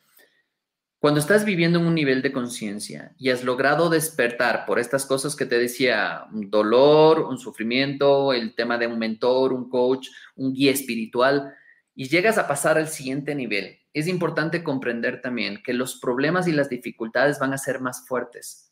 Cuando 1.00 1.20
estás 1.20 1.44
viviendo 1.44 1.78
en 1.78 1.86
un 1.86 1.94
nivel 1.94 2.22
de 2.22 2.32
conciencia 2.32 3.14
y 3.18 3.30
has 3.30 3.44
logrado 3.44 3.88
despertar 3.88 4.66
por 4.66 4.80
estas 4.80 5.06
cosas 5.06 5.36
que 5.36 5.46
te 5.46 5.56
decía, 5.56 6.24
un 6.32 6.50
dolor, 6.50 7.20
un 7.20 7.38
sufrimiento, 7.38 8.32
el 8.32 8.56
tema 8.56 8.78
de 8.78 8.88
un 8.88 8.98
mentor, 8.98 9.52
un 9.52 9.68
coach, 9.68 10.08
un 10.34 10.52
guía 10.52 10.72
espiritual, 10.72 11.54
y 11.94 12.08
llegas 12.08 12.36
a 12.36 12.48
pasar 12.48 12.78
al 12.78 12.88
siguiente 12.88 13.36
nivel, 13.36 13.78
es 13.92 14.08
importante 14.08 14.64
comprender 14.64 15.20
también 15.20 15.62
que 15.62 15.72
los 15.72 16.00
problemas 16.00 16.48
y 16.48 16.52
las 16.52 16.68
dificultades 16.68 17.38
van 17.38 17.52
a 17.52 17.58
ser 17.58 17.80
más 17.80 18.04
fuertes 18.06 18.67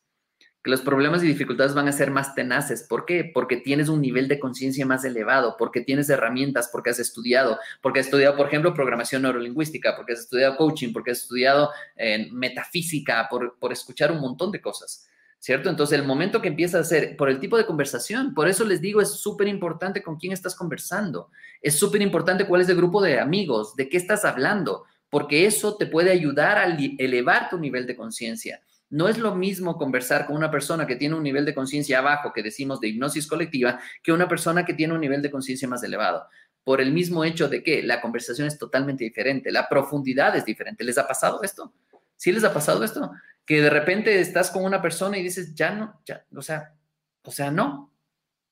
los 0.70 0.80
problemas 0.80 1.22
y 1.22 1.26
dificultades 1.26 1.74
van 1.74 1.88
a 1.88 1.92
ser 1.92 2.10
más 2.10 2.34
tenaces. 2.34 2.82
¿Por 2.82 3.04
qué? 3.04 3.30
Porque 3.32 3.56
tienes 3.56 3.88
un 3.88 4.00
nivel 4.00 4.28
de 4.28 4.38
conciencia 4.38 4.86
más 4.86 5.04
elevado, 5.04 5.56
porque 5.58 5.80
tienes 5.80 6.08
herramientas, 6.08 6.68
porque 6.72 6.90
has 6.90 6.98
estudiado, 6.98 7.58
porque 7.82 8.00
has 8.00 8.06
estudiado, 8.06 8.36
por 8.36 8.46
ejemplo, 8.46 8.74
programación 8.74 9.22
neurolingüística, 9.22 9.96
porque 9.96 10.12
has 10.14 10.20
estudiado 10.20 10.56
coaching, 10.56 10.92
porque 10.92 11.12
has 11.12 11.22
estudiado 11.22 11.70
eh, 11.96 12.28
metafísica, 12.32 13.28
por, 13.28 13.72
escuchar 13.72 14.12
un 14.12 14.20
montón 14.20 14.50
de 14.50 14.60
cosas. 14.60 15.06
¿Cierto? 15.38 15.68
Entonces, 15.68 15.98
el 15.98 16.06
momento 16.06 16.40
que 16.40 16.48
empiezas 16.48 16.74
a 16.74 16.80
hacer, 16.80 17.16
por 17.16 17.28
el 17.28 17.38
tipo 17.38 17.56
de 17.56 17.66
conversación, 17.66 18.34
por 18.34 18.48
eso 18.48 18.64
les 18.64 18.80
digo, 18.80 19.00
es 19.00 19.10
súper 19.10 19.48
importante 19.48 20.02
con 20.02 20.16
quién 20.16 20.32
estás 20.32 20.54
conversando, 20.54 21.30
es 21.60 21.78
súper 21.78 22.02
importante 22.02 22.46
cuál 22.46 22.62
es 22.62 22.68
el 22.68 22.76
grupo 22.76 23.02
de 23.02 23.20
amigos, 23.20 23.76
de 23.76 23.88
qué 23.88 23.98
estás 23.98 24.24
hablando, 24.24 24.84
porque 25.10 25.46
eso 25.46 25.76
te 25.76 25.86
puede 25.86 26.10
ayudar 26.10 26.58
a 26.58 26.64
elevar 26.98 27.48
tu 27.50 27.58
nivel 27.58 27.86
de 27.86 27.96
conciencia. 27.96 28.60
No 28.90 29.08
es 29.08 29.18
lo 29.18 29.34
mismo 29.34 29.76
conversar 29.76 30.26
con 30.26 30.36
una 30.36 30.50
persona 30.50 30.86
que 30.86 30.96
tiene 30.96 31.16
un 31.16 31.22
nivel 31.22 31.44
de 31.44 31.54
conciencia 31.54 32.00
bajo, 32.00 32.32
que 32.32 32.42
decimos 32.42 32.80
de 32.80 32.88
hipnosis 32.88 33.26
colectiva, 33.26 33.80
que 34.02 34.12
una 34.12 34.28
persona 34.28 34.64
que 34.64 34.74
tiene 34.74 34.94
un 34.94 35.00
nivel 35.00 35.22
de 35.22 35.30
conciencia 35.30 35.66
más 35.66 35.82
elevado. 35.82 36.26
Por 36.62 36.80
el 36.80 36.92
mismo 36.92 37.24
hecho 37.24 37.48
de 37.48 37.62
que 37.62 37.82
la 37.82 38.00
conversación 38.00 38.46
es 38.46 38.58
totalmente 38.58 39.04
diferente, 39.04 39.50
la 39.50 39.68
profundidad 39.68 40.36
es 40.36 40.44
diferente. 40.44 40.84
¿Les 40.84 40.98
ha 40.98 41.06
pasado 41.06 41.42
esto? 41.42 41.72
¿Sí 42.16 42.32
les 42.32 42.44
ha 42.44 42.54
pasado 42.54 42.82
esto? 42.84 43.10
Que 43.44 43.60
de 43.60 43.70
repente 43.70 44.20
estás 44.20 44.50
con 44.50 44.64
una 44.64 44.80
persona 44.80 45.18
y 45.18 45.22
dices, 45.22 45.54
ya 45.54 45.72
no, 45.72 46.00
ya, 46.04 46.24
o 46.34 46.42
sea, 46.42 46.74
o 47.22 47.30
sea, 47.30 47.50
no, 47.50 47.92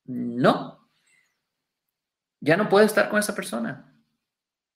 no, 0.04 0.88
ya 2.40 2.56
no 2.56 2.68
puedo 2.68 2.84
estar 2.84 3.08
con 3.08 3.18
esa 3.18 3.34
persona. 3.34 3.93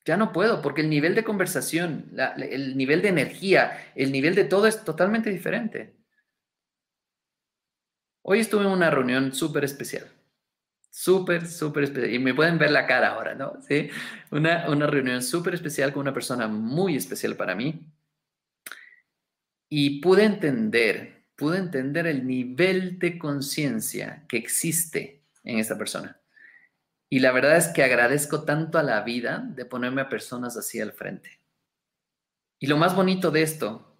Ya 0.04 0.16
no 0.16 0.32
puedo, 0.32 0.62
porque 0.62 0.80
el 0.80 0.90
nivel 0.90 1.14
de 1.14 1.24
conversación, 1.24 2.10
el 2.38 2.76
nivel 2.76 3.02
de 3.02 3.08
energía, 3.08 3.92
el 3.94 4.10
nivel 4.10 4.34
de 4.34 4.44
todo 4.44 4.66
es 4.66 4.84
totalmente 4.84 5.30
diferente. 5.30 5.94
Hoy 8.22 8.40
estuve 8.40 8.62
en 8.62 8.70
una 8.70 8.90
reunión 8.90 9.34
súper 9.34 9.64
especial. 9.64 10.06
Súper, 10.90 11.46
súper 11.46 11.84
especial. 11.84 12.12
Y 12.12 12.18
me 12.18 12.34
pueden 12.34 12.58
ver 12.58 12.70
la 12.70 12.86
cara 12.86 13.08
ahora, 13.08 13.34
¿no? 13.34 13.60
Sí. 13.66 13.88
Una, 14.30 14.68
una 14.68 14.86
reunión 14.86 15.22
súper 15.22 15.54
especial 15.54 15.92
con 15.92 16.02
una 16.02 16.14
persona 16.14 16.48
muy 16.48 16.96
especial 16.96 17.36
para 17.36 17.54
mí. 17.54 17.86
Y 19.68 20.00
pude 20.00 20.24
entender, 20.24 21.24
pude 21.36 21.58
entender 21.58 22.06
el 22.06 22.26
nivel 22.26 22.98
de 22.98 23.18
conciencia 23.18 24.24
que 24.28 24.38
existe 24.38 25.22
en 25.44 25.58
esta 25.58 25.78
persona. 25.78 26.20
Y 27.10 27.20
la 27.20 27.32
verdad 27.32 27.56
es 27.56 27.68
que 27.68 27.82
agradezco 27.82 28.44
tanto 28.44 28.78
a 28.78 28.82
la 28.82 29.00
vida 29.02 29.44
de 29.54 29.64
ponerme 29.64 30.02
a 30.02 30.08
personas 30.08 30.56
así 30.56 30.80
al 30.80 30.92
frente. 30.92 31.40
Y 32.58 32.66
lo 32.66 32.76
más 32.76 32.94
bonito 32.94 33.30
de 33.30 33.42
esto 33.42 33.96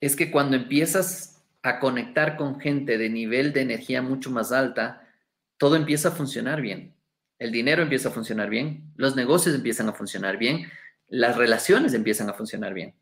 es 0.00 0.16
que 0.16 0.30
cuando 0.30 0.56
empiezas 0.56 1.44
a 1.62 1.78
conectar 1.78 2.36
con 2.36 2.60
gente 2.60 2.98
de 2.98 3.10
nivel 3.10 3.52
de 3.52 3.62
energía 3.62 4.02
mucho 4.02 4.30
más 4.30 4.52
alta, 4.52 5.08
todo 5.56 5.76
empieza 5.76 6.08
a 6.08 6.12
funcionar 6.12 6.60
bien. 6.60 6.94
El 7.38 7.52
dinero 7.52 7.82
empieza 7.82 8.08
a 8.08 8.12
funcionar 8.12 8.50
bien, 8.50 8.92
los 8.96 9.14
negocios 9.14 9.54
empiezan 9.54 9.88
a 9.88 9.92
funcionar 9.92 10.38
bien, 10.38 10.68
las 11.08 11.36
relaciones 11.36 11.94
empiezan 11.94 12.28
a 12.28 12.34
funcionar 12.34 12.74
bien. 12.74 12.94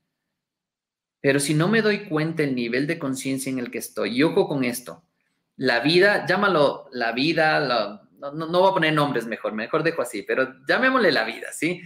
Pero 1.20 1.40
si 1.40 1.54
no 1.54 1.68
me 1.68 1.82
doy 1.82 2.08
cuenta 2.08 2.42
el 2.42 2.54
nivel 2.54 2.86
de 2.86 2.98
conciencia 2.98 3.50
en 3.50 3.58
el 3.58 3.70
que 3.70 3.78
estoy, 3.78 4.16
y 4.16 4.22
ojo 4.22 4.48
con 4.48 4.64
esto, 4.64 5.02
la 5.56 5.80
vida, 5.80 6.26
llámalo 6.26 6.88
la 6.92 7.12
vida, 7.12 7.58
la, 7.60 8.05
no, 8.18 8.32
no, 8.32 8.60
voy 8.60 8.70
a 8.70 8.74
poner 8.74 8.94
nombres 8.94 9.26
mejor, 9.26 9.52
mejor 9.52 9.82
dejo 9.82 10.02
así, 10.02 10.22
pero 10.22 10.54
llamémosle 10.66 11.12
la 11.12 11.24
vida, 11.24 11.48
¿sí? 11.52 11.82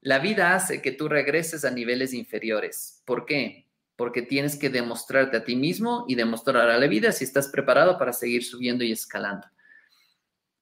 La 0.00 0.18
vida 0.18 0.54
hace 0.54 0.82
que 0.82 0.92
tú 0.92 1.08
regreses 1.08 1.64
a 1.64 1.70
niveles 1.70 2.12
inferiores. 2.12 3.02
¿Por 3.04 3.24
qué? 3.24 3.68
Porque 3.96 4.22
tienes 4.22 4.56
que 4.56 4.70
demostrarte 4.70 5.36
a 5.38 5.44
ti 5.44 5.56
mismo 5.56 6.04
y 6.08 6.14
demostrar 6.14 6.68
a 6.68 6.78
la 6.78 6.86
vida 6.86 7.12
si 7.12 7.24
estás 7.24 7.48
preparado 7.48 7.98
para 7.98 8.12
seguir 8.12 8.44
subiendo 8.44 8.84
y 8.84 8.92
escalando. 8.92 9.46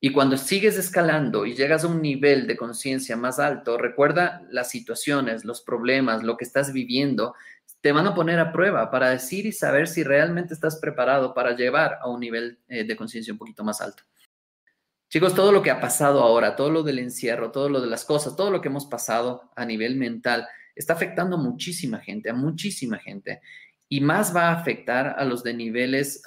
Y 0.04 0.10
cuando 0.10 0.36
sigues 0.36 0.76
escalando 0.78 1.46
y 1.46 1.54
llegas 1.54 1.84
a 1.84 1.86
un 1.86 2.02
nivel 2.02 2.48
de 2.48 2.56
conciencia 2.56 3.16
más 3.16 3.38
alto, 3.38 3.78
recuerda 3.78 4.42
las 4.50 4.68
situaciones, 4.68 5.44
los 5.44 5.62
problemas, 5.62 6.24
lo 6.24 6.36
que 6.36 6.44
estás 6.44 6.72
viviendo, 6.72 7.34
te 7.80 7.92
van 7.92 8.06
a 8.06 8.14
poner 8.14 8.40
a 8.40 8.52
prueba 8.52 8.90
para 8.90 9.10
decir 9.10 9.46
y 9.46 9.52
saber 9.52 9.86
si 9.86 10.02
realmente 10.02 10.54
estás 10.54 10.76
preparado 10.76 11.34
para 11.34 11.54
llevar 11.54 11.98
a 12.00 12.08
un 12.08 12.18
nivel 12.18 12.58
eh, 12.68 12.84
de 12.84 12.96
conciencia 12.96 13.32
un 13.32 13.38
poquito 13.38 13.62
más 13.62 13.80
alto. 13.80 14.02
Chicos, 15.12 15.34
todo 15.34 15.52
lo 15.52 15.62
que 15.62 15.70
ha 15.70 15.78
pasado 15.78 16.22
ahora, 16.22 16.56
todo 16.56 16.70
lo 16.70 16.82
del 16.82 16.98
encierro, 16.98 17.50
todo 17.50 17.68
lo 17.68 17.82
de 17.82 17.86
las 17.86 18.06
cosas, 18.06 18.34
todo 18.34 18.50
lo 18.50 18.62
que 18.62 18.68
hemos 18.68 18.86
pasado 18.86 19.50
a 19.54 19.66
nivel 19.66 19.96
mental, 19.96 20.48
está 20.74 20.94
afectando 20.94 21.36
a 21.36 21.38
muchísima 21.38 21.98
gente, 21.98 22.30
a 22.30 22.32
muchísima 22.32 22.96
gente. 22.98 23.42
Y 23.90 24.00
más 24.00 24.34
va 24.34 24.48
a 24.48 24.54
afectar 24.54 25.16
a 25.18 25.26
los 25.26 25.42
de 25.42 25.52
niveles, 25.52 26.22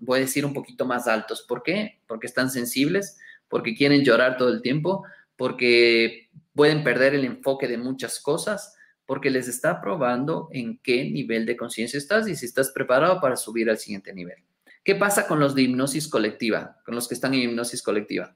voy 0.00 0.18
a 0.18 0.20
decir, 0.20 0.44
un 0.44 0.52
poquito 0.52 0.84
más 0.84 1.08
altos. 1.08 1.40
¿Por 1.40 1.62
qué? 1.62 2.02
Porque 2.06 2.26
están 2.26 2.50
sensibles, 2.50 3.16
porque 3.48 3.74
quieren 3.74 4.04
llorar 4.04 4.36
todo 4.36 4.50
el 4.50 4.60
tiempo, 4.60 5.04
porque 5.34 6.28
pueden 6.54 6.84
perder 6.84 7.14
el 7.14 7.24
enfoque 7.24 7.66
de 7.66 7.78
muchas 7.78 8.20
cosas, 8.20 8.76
porque 9.06 9.30
les 9.30 9.48
está 9.48 9.80
probando 9.80 10.50
en 10.52 10.78
qué 10.82 11.06
nivel 11.06 11.46
de 11.46 11.56
conciencia 11.56 11.96
estás 11.96 12.28
y 12.28 12.36
si 12.36 12.44
estás 12.44 12.72
preparado 12.72 13.22
para 13.22 13.36
subir 13.36 13.70
al 13.70 13.78
siguiente 13.78 14.12
nivel. 14.12 14.44
¿Qué 14.88 14.94
pasa 14.94 15.26
con 15.26 15.38
los 15.38 15.54
de 15.54 15.60
hipnosis 15.60 16.08
colectiva, 16.08 16.78
con 16.86 16.94
los 16.94 17.06
que 17.06 17.12
están 17.12 17.34
en 17.34 17.42
hipnosis 17.42 17.82
colectiva? 17.82 18.34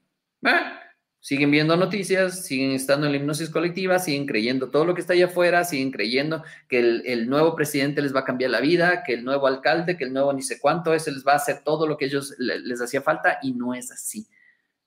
siguen 1.18 1.50
viendo 1.50 1.78
noticias, 1.78 2.44
siguen 2.44 2.72
estando 2.72 3.06
en 3.06 3.14
hipnosis 3.14 3.48
colectiva, 3.48 3.98
siguen 3.98 4.26
creyendo 4.26 4.68
todo 4.68 4.84
lo 4.84 4.94
que 4.94 5.00
está 5.00 5.14
allá 5.14 5.24
afuera, 5.24 5.64
siguen 5.64 5.90
creyendo 5.90 6.44
que 6.68 6.80
el, 7.06 7.30
nuevo 7.30 7.56
presidente 7.56 8.02
les 8.02 8.14
va 8.14 8.20
a 8.20 8.24
cambiar 8.26 8.50
la 8.50 8.60
vida, 8.60 9.02
que 9.02 9.14
el 9.14 9.24
nuevo 9.24 9.46
alcalde, 9.46 9.96
que 9.96 10.04
el 10.04 10.12
nuevo 10.12 10.30
ni 10.34 10.42
sé 10.42 10.60
cuánto, 10.60 10.92
ese 10.92 11.10
les 11.10 11.26
va 11.26 11.32
a 11.32 11.36
hacer 11.36 11.62
todo 11.64 11.86
lo 11.86 11.96
que 11.96 12.04
ellos 12.04 12.34
les 12.36 12.82
hacía 12.82 13.00
falta 13.00 13.38
y 13.42 13.54
no 13.54 13.72
es 13.72 13.90
así. 13.90 14.26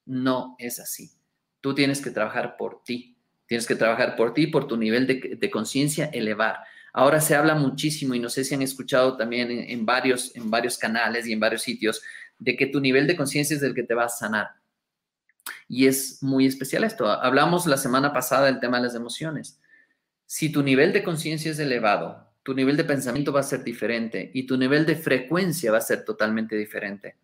No 0.06 0.56
es 0.60 0.80
así. 0.80 1.14
Tú 1.62 1.74
tienes 1.74 2.00
que 2.00 2.12
trabajar 2.12 2.58
por 2.58 2.84
ti. 2.84 3.18
Tienes 3.48 3.66
que 3.66 3.74
trabajar 3.74 4.16
por 4.16 4.36
ti, 4.36 4.46
por 4.46 4.68
tu 4.68 4.78
nivel 4.78 5.08
de 5.08 5.50
conciencia 5.50 6.12
elevar. 6.14 6.58
Ahora 6.98 7.20
se 7.20 7.36
habla 7.36 7.56
muchísimo 7.56 8.16
y 8.16 8.20
no 8.20 8.30
sé 8.30 8.46
si 8.46 8.56
han 8.56 8.62
escuchado 8.62 9.18
también 9.18 9.52
en, 9.52 9.86
varios, 9.86 10.34
en 10.34 10.50
varios 10.50 10.78
canales 10.78 11.28
y 11.28 11.34
en 11.34 11.42
varios 11.42 11.62
sitios 11.62 12.02
de 12.40 12.56
que 12.56 12.68
tu 12.68 12.80
nivel 12.80 13.06
de 13.06 13.18
conciencia 13.18 13.58
es 13.58 13.64
el 13.64 13.76
que 13.76 13.84
te 13.84 13.94
va 13.94 14.06
a 14.06 14.10
sanar. 14.10 14.52
Y 15.68 15.88
es 15.88 16.24
muy 16.24 16.46
especial 16.46 16.86
esto. 16.86 17.12
Hablamos 17.12 17.66
la 17.66 17.76
semana 17.76 18.14
pasada 18.14 18.46
del 18.46 18.62
tema 18.62 18.78
de 18.78 18.84
las 18.84 18.96
emociones. 18.96 19.60
Si 20.26 20.50
tu 20.50 20.64
nivel 20.64 20.94
de 20.94 21.04
conciencia 21.04 21.52
es 21.52 21.60
elevado, 21.60 22.32
tu 22.44 22.54
nivel 22.54 22.78
de 22.78 22.86
pensamiento 22.86 23.34
va 23.34 23.42
a 23.42 23.44
ser 23.44 23.66
diferente 23.66 24.32
y 24.34 24.46
tu 24.46 24.56
nivel 24.56 24.86
de 24.86 24.96
frecuencia 24.96 25.74
va 25.74 25.80
a 25.80 25.82
ser 25.82 26.06
totalmente 26.06 26.56
diferente. 26.56 27.18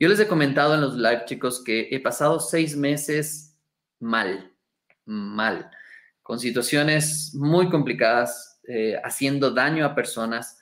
Yo 0.00 0.08
les 0.08 0.18
he 0.18 0.26
comentado 0.26 0.74
en 0.74 0.80
los 0.80 0.96
live, 0.96 1.26
chicos, 1.26 1.62
que 1.62 1.90
he 1.92 2.00
pasado 2.00 2.40
seis 2.40 2.76
meses 2.76 3.56
mal, 4.00 4.52
mal, 5.04 5.70
con 6.24 6.40
situaciones 6.40 7.32
muy 7.36 7.70
complicadas, 7.70 8.55
eh, 8.68 9.00
haciendo 9.04 9.50
daño 9.50 9.84
a 9.84 9.94
personas 9.94 10.60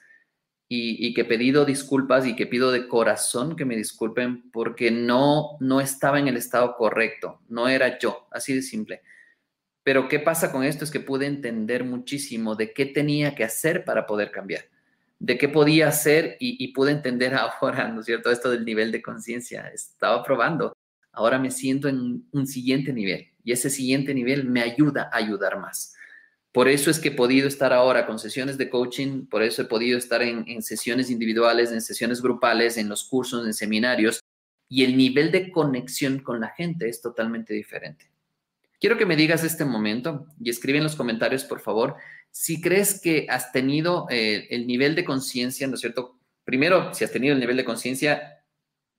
y, 0.68 1.14
que 1.14 1.23
he 1.23 1.25
pedido 1.25 1.64
disculpas 1.64 2.26
y 2.26 2.34
que 2.34 2.46
pido 2.46 2.73
de 2.73 2.88
corazón 2.88 3.56
que 3.56 3.64
me 3.64 3.76
disculpen 3.76 4.50
porque 4.50 4.90
no, 4.90 5.56
no 5.61 5.80
estaba 5.80 6.18
en 6.18 6.28
el 6.28 6.37
estado 6.37 6.75
correcto, 6.76 7.40
no 7.49 7.68
era 7.68 7.99
yo, 7.99 8.26
así 8.30 8.54
de 8.54 8.62
simple. 8.62 9.02
Pero 9.82 10.08
¿qué 10.08 10.18
pasa 10.18 10.50
con 10.50 10.64
esto? 10.64 10.84
Es 10.84 10.90
que 10.90 11.00
pude 11.00 11.26
entender 11.26 11.84
muchísimo 11.84 12.56
de 12.56 12.73
qué 12.73 12.87
tenía 12.87 13.34
que 13.34 13.44
hacer 13.44 13.84
para 13.84 14.06
poder 14.06 14.30
cambiar, 14.30 14.64
de 15.18 15.37
qué 15.38 15.49
podía 15.49 15.88
hacer 15.88 16.37
y, 16.40 16.73
pude 16.73 16.92
entender 16.92 17.34
ahora, 17.61 17.88
¿no 17.88 18.00
es 18.00 18.06
cierto? 18.06 18.30
Esto 18.30 18.50
del 18.50 18.64
nivel 18.64 18.90
de 18.90 19.02
conciencia, 19.02 19.68
estaba 19.68 20.25
probando, 20.25 20.76
ahora 21.12 21.38
me 21.38 21.50
siento 21.50 21.88
en 21.88 22.26
un 22.32 22.46
siguiente 22.46 22.92
nivel 22.92 23.28
y 23.44 23.52
ese 23.52 23.70
siguiente 23.70 24.14
nivel 24.14 24.44
me 24.44 24.62
ayuda 24.62 25.11
a 25.12 25.18
ayudar 25.18 25.61
más. 25.61 25.94
Por 26.54 26.68
eso 26.68 26.88
es 26.88 27.00
que 27.00 27.08
he 27.08 27.11
podido 27.11 27.49
estar 27.49 27.73
ahora 27.73 28.06
con 28.06 28.20
sesiones 28.20 28.56
de 28.56 28.70
coaching, 28.70 29.26
por 29.26 29.42
eso 29.42 29.62
he 29.62 29.64
podido 29.64 29.99
estar 29.99 30.23
en, 30.23 30.62
sesiones 30.62 31.11
individuales, 31.11 31.73
en 31.73 31.82
sesiones 31.82 32.23
grupales, 32.23 32.76
en 32.76 32.88
los 32.88 33.02
cursos, 33.02 33.44
en 33.44 33.52
seminarios, 33.52 34.20
y 34.68 34.84
el 34.84 34.96
nivel 34.96 35.32
de 35.32 35.50
conexión 35.50 36.20
con 36.20 36.38
la 36.38 36.50
gente 36.50 36.88
es 36.88 37.02
totalmente 37.02 37.54
diferente. 37.54 38.08
Quiero 38.78 38.96
que 38.96 39.04
me 39.04 39.16
digas 39.16 39.42
este 39.42 39.64
momento 39.64 40.28
y 40.40 40.49
escribe 40.49 40.78
en 40.78 40.84
los 40.84 40.94
comentarios, 40.94 41.42
por 41.42 41.58
favor, 41.58 41.96
si 42.30 42.61
crees 42.61 43.00
que 43.00 43.26
has 43.28 43.50
tenido 43.50 44.06
eh, 44.08 44.46
el 44.50 44.68
nivel 44.68 44.94
de 44.94 45.04
conciencia, 45.04 45.66
¿no 45.66 45.75
es 45.75 45.80
cierto? 45.80 46.20
Primero, 46.44 46.94
si 46.94 47.02
has 47.02 47.11
tenido 47.11 47.34
el 47.34 47.40
nivel 47.40 47.56
de 47.56 47.64
conciencia 47.64 48.44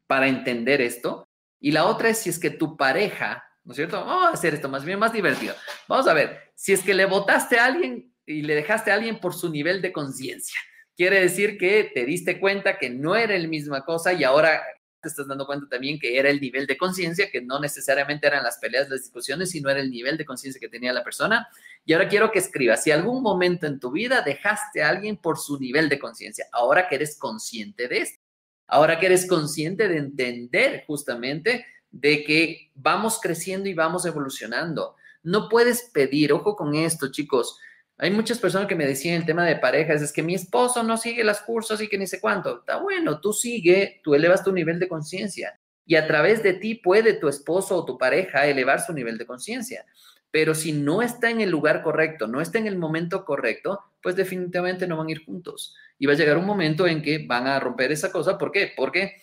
para 0.07 0.27
entender 0.27 0.81
esto, 0.81 1.25
y 1.61 1.71
la 1.71 1.85
otra 1.85 2.09
es 2.09 2.17
si 2.17 2.29
es 2.29 2.37
que 2.37 2.49
tu 2.49 2.75
pareja 2.75 3.45
¿no 3.65 3.71
es 3.71 3.77
cierto? 3.77 4.05
Vamos 4.05 4.27
a 4.27 4.33
hacer 4.33 4.53
esto 4.53 4.69
más 4.69 4.85
bien 4.85 4.99
más 4.99 5.11
divertido. 5.11 5.55
Vamos 5.87 6.07
a 6.07 6.13
ver, 6.13 6.44
si 6.55 6.73
es 6.73 6.81
que 6.81 6.93
le 6.93 7.05
votaste 7.05 7.59
a 7.59 7.65
alguien 7.65 8.13
y 8.25 8.41
le 8.41 8.55
dejaste 8.55 8.91
a 8.91 8.95
alguien 8.95 9.19
por 9.19 9.33
su 9.33 9.49
nivel 9.49 9.81
de 9.81 9.91
conciencia, 9.91 10.59
quiere 10.95 11.21
decir 11.21 11.57
que 11.57 11.91
te 11.93 12.05
diste 12.05 12.39
cuenta 12.39 12.77
que 12.77 12.89
no 12.89 13.15
era 13.15 13.37
la 13.37 13.47
misma 13.47 13.85
cosa 13.85 14.13
y 14.13 14.23
ahora 14.23 14.63
te 15.05 15.09
estás 15.09 15.27
dando 15.27 15.45
cuenta 15.45 15.67
también 15.69 15.99
que 15.99 16.17
era 16.17 16.29
el 16.31 16.41
nivel 16.41 16.65
de 16.65 16.77
conciencia, 16.77 17.29
que 17.29 17.39
no 17.39 17.59
necesariamente 17.59 18.25
eran 18.25 18.43
las 18.43 18.57
peleas, 18.57 18.89
las 18.89 19.03
discusiones, 19.03 19.51
sino 19.51 19.69
era 19.69 19.79
el 19.79 19.91
nivel 19.91 20.17
de 20.17 20.25
conciencia 20.25 20.59
que 20.59 20.67
tenía 20.67 20.93
la 20.93 21.03
persona. 21.03 21.47
Y 21.85 21.93
ahora 21.93 22.09
quiero 22.09 22.31
que 22.31 22.39
escribas, 22.39 22.83
si 22.83 22.89
algún 22.89 23.21
momento 23.21 23.67
en 23.67 23.79
tu 23.79 23.91
vida 23.91 24.21
dejaste 24.21 24.81
a 24.81 24.89
alguien 24.89 25.17
por 25.17 25.37
su 25.37 25.59
nivel 25.59 25.89
de 25.89 25.99
conciencia, 25.99 26.47
ahora 26.51 26.87
que 26.87 26.95
eres 26.95 27.17
consciente 27.19 27.87
de 27.87 27.99
esto, 27.99 28.19
ahora 28.65 28.99
que 28.99 29.05
eres 29.05 29.27
consciente 29.27 29.87
de 29.87 29.97
entender 29.97 30.85
justamente 30.87 31.67
de 31.91 32.23
que 32.23 32.71
vamos 32.73 33.19
creciendo 33.21 33.69
y 33.69 33.75
vamos 33.75 34.07
evolucionando. 34.07 34.95
No 35.25 35.49
puedes 35.49 35.89
pedir, 35.91 36.31
ojo 36.31 36.55
con 36.55 36.75
esto, 36.75 37.11
chicos, 37.11 37.57
hay 37.97 38.11
muchas 38.11 38.37
personas 38.37 38.67
que 38.67 38.75
me 38.75 38.85
decían 38.85 39.15
el 39.15 39.25
tema 39.25 39.43
de 39.43 39.55
parejas, 39.55 40.03
es 40.03 40.13
que 40.13 40.21
mi 40.21 40.35
esposo 40.35 40.83
no 40.83 40.97
sigue 40.97 41.23
los 41.23 41.39
cursos 41.39 41.81
y 41.81 41.87
que 41.87 41.97
ni 41.97 42.05
sé 42.05 42.21
cuánto. 42.21 42.59
Está 42.59 42.77
bueno, 42.77 43.19
tú 43.19 43.33
sigue, 43.33 44.01
tú 44.03 44.13
elevas 44.13 44.43
tu 44.43 44.51
nivel 44.51 44.79
de 44.79 44.87
conciencia 44.87 45.59
y 45.83 45.95
a 45.95 46.05
través 46.05 46.43
de 46.43 46.53
ti 46.53 46.75
puede 46.75 47.13
tu 47.13 47.27
esposo 47.27 47.75
o 47.75 47.85
tu 47.85 47.97
pareja 47.97 48.45
elevar 48.45 48.81
su 48.81 48.93
nivel 48.93 49.17
de 49.17 49.25
conciencia. 49.25 49.85
Pero 50.29 50.53
si 50.53 50.73
no 50.73 51.01
está 51.01 51.31
en 51.31 51.41
el 51.41 51.49
lugar 51.49 51.81
correcto, 51.81 52.27
no 52.27 52.39
está 52.39 52.59
en 52.59 52.67
el 52.67 52.77
momento 52.77 53.25
correcto, 53.25 53.79
pues 54.03 54.15
definitivamente 54.15 54.85
no 54.85 54.97
van 54.97 55.07
a 55.07 55.11
ir 55.11 55.25
juntos. 55.25 55.73
Y 55.97 56.05
va 56.05 56.13
a 56.13 56.17
llegar 56.17 56.37
un 56.37 56.45
momento 56.45 56.85
en 56.85 57.01
que 57.01 57.25
van 57.25 57.47
a 57.47 57.59
romper 57.59 57.91
esa 57.91 58.11
cosa. 58.11 58.37
¿Por 58.37 58.51
qué? 58.51 58.73
Porque 58.75 59.21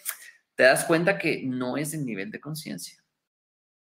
te 0.54 0.64
das 0.64 0.84
cuenta 0.84 1.18
que 1.18 1.42
no 1.44 1.76
es 1.76 1.92
el 1.94 2.06
nivel 2.06 2.30
de 2.30 2.40
conciencia. 2.40 3.01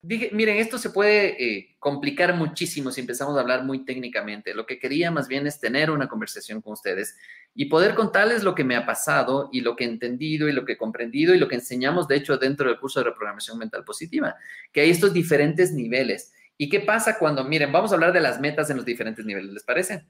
Dije, 0.06 0.30
miren, 0.32 0.58
esto 0.58 0.78
se 0.78 0.90
puede 0.90 1.42
eh, 1.42 1.76
complicar 1.80 2.32
muchísimo 2.36 2.92
si 2.92 3.00
empezamos 3.00 3.36
a 3.36 3.40
hablar 3.40 3.64
muy 3.64 3.84
técnicamente. 3.84 4.54
Lo 4.54 4.64
que 4.64 4.78
quería 4.78 5.10
más 5.10 5.26
bien 5.26 5.48
es 5.48 5.58
tener 5.58 5.90
una 5.90 6.06
conversación 6.06 6.62
con 6.62 6.74
ustedes 6.74 7.16
y 7.56 7.64
poder 7.64 7.96
contarles 7.96 8.44
lo 8.44 8.54
que 8.54 8.62
me 8.62 8.76
ha 8.76 8.86
pasado 8.86 9.48
y 9.52 9.62
lo 9.62 9.74
que 9.74 9.82
he 9.82 9.88
entendido 9.88 10.48
y 10.48 10.52
lo 10.52 10.64
que 10.64 10.74
he 10.74 10.76
comprendido 10.76 11.34
y 11.34 11.38
lo 11.38 11.48
que 11.48 11.56
enseñamos, 11.56 12.06
de 12.06 12.14
hecho, 12.14 12.38
dentro 12.38 12.68
del 12.68 12.78
curso 12.78 13.00
de 13.00 13.06
reprogramación 13.06 13.58
mental 13.58 13.82
positiva, 13.82 14.36
que 14.70 14.82
hay 14.82 14.90
estos 14.90 15.12
diferentes 15.12 15.72
niveles. 15.72 16.32
¿Y 16.56 16.68
qué 16.68 16.78
pasa 16.78 17.18
cuando, 17.18 17.42
miren, 17.42 17.72
vamos 17.72 17.90
a 17.90 17.94
hablar 17.96 18.12
de 18.12 18.20
las 18.20 18.38
metas 18.38 18.70
en 18.70 18.76
los 18.76 18.86
diferentes 18.86 19.26
niveles, 19.26 19.52
¿les 19.52 19.64
parece? 19.64 20.06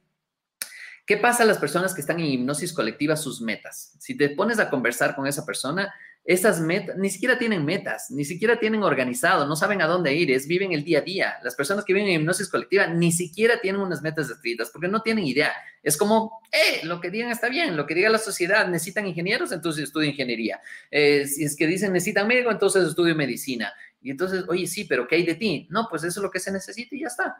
¿Qué 1.07 1.17
pasa 1.17 1.45
a 1.45 1.47
las 1.47 1.57
personas 1.57 1.95
que 1.95 2.03
están 2.03 2.21
en 2.21 2.27
hipnosis 2.27 2.75
colectiva, 2.75 3.17
sus 3.17 3.41
metas? 3.41 3.97
Si 3.99 4.15
te 4.15 4.29
pones 4.29 4.59
a 4.59 4.69
conversar 4.69 5.17
con 5.17 5.27
esa 5.27 5.47
persona, 5.47 5.95
esas 6.27 6.61
metas, 6.61 6.97
ni 6.97 7.09
siquiera 7.09 7.39
tienen 7.39 7.65
metas, 7.65 8.11
ni 8.11 8.25
siquiera 8.25 8.59
tienen 8.59 8.83
organizado, 8.83 9.47
no 9.47 9.55
saben 9.55 9.81
a 9.81 9.87
dónde 9.87 10.13
ir, 10.13 10.33
es 10.33 10.49
viven 10.49 10.73
el 10.73 10.83
día 10.83 10.99
a 10.99 11.03
día. 11.03 11.35
Las 11.45 11.55
personas 11.55 11.85
que 11.85 11.93
viven 11.93 12.09
en 12.09 12.21
hipnosis 12.21 12.49
colectiva 12.49 12.89
ni 12.89 13.13
siquiera 13.13 13.61
tienen 13.61 13.81
unas 13.81 14.03
metas 14.03 14.29
escritas 14.29 14.71
porque 14.71 14.89
no 14.89 15.03
tienen 15.03 15.25
idea. 15.25 15.53
Es 15.85 15.97
como, 15.97 16.41
eh, 16.51 16.85
lo 16.85 17.01
que 17.01 17.13
digan 17.13 17.31
está 17.31 17.49
bien, 17.49 17.77
lo 17.77 17.87
que 17.87 17.95
diga 17.95 18.11
la 18.11 18.19
sociedad, 18.19 18.67
necesitan 18.67 19.07
ingenieros, 19.07 19.53
entonces 19.53 19.85
estudio 19.85 20.11
ingeniería. 20.11 20.61
Eh, 20.91 21.29
si 21.29 21.45
es 21.45 21.55
que 21.55 21.69
dicen 21.69 21.93
necesitan 21.93 22.27
médico, 22.27 22.51
entonces 22.51 22.89
estudio 22.89 23.15
medicina. 23.15 23.73
Y 24.03 24.11
entonces, 24.11 24.45
oye, 24.49 24.67
sí, 24.67 24.83
pero 24.83 25.07
¿qué 25.07 25.15
hay 25.15 25.25
de 25.25 25.37
ti? 25.37 25.69
No, 25.71 25.87
pues 25.89 26.03
eso 26.03 26.19
es 26.19 26.25
lo 26.25 26.31
que 26.33 26.41
se 26.41 26.51
necesita 26.51 26.97
y 26.97 27.03
ya 27.03 27.07
está. 27.07 27.37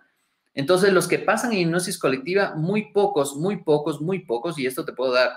Entonces, 0.55 0.93
los 0.93 1.09
que 1.09 1.19
pasan 1.19 1.53
en 1.53 1.59
hipnosis 1.59 1.99
colectiva, 1.99 2.55
muy 2.55 2.93
pocos, 2.93 3.37
muy 3.37 3.57
pocos, 3.65 4.01
muy 4.01 4.21
pocos, 4.21 4.59
y 4.61 4.67
esto 4.67 4.85
te 4.85 4.93
puedo 4.93 5.13
dar, 5.13 5.33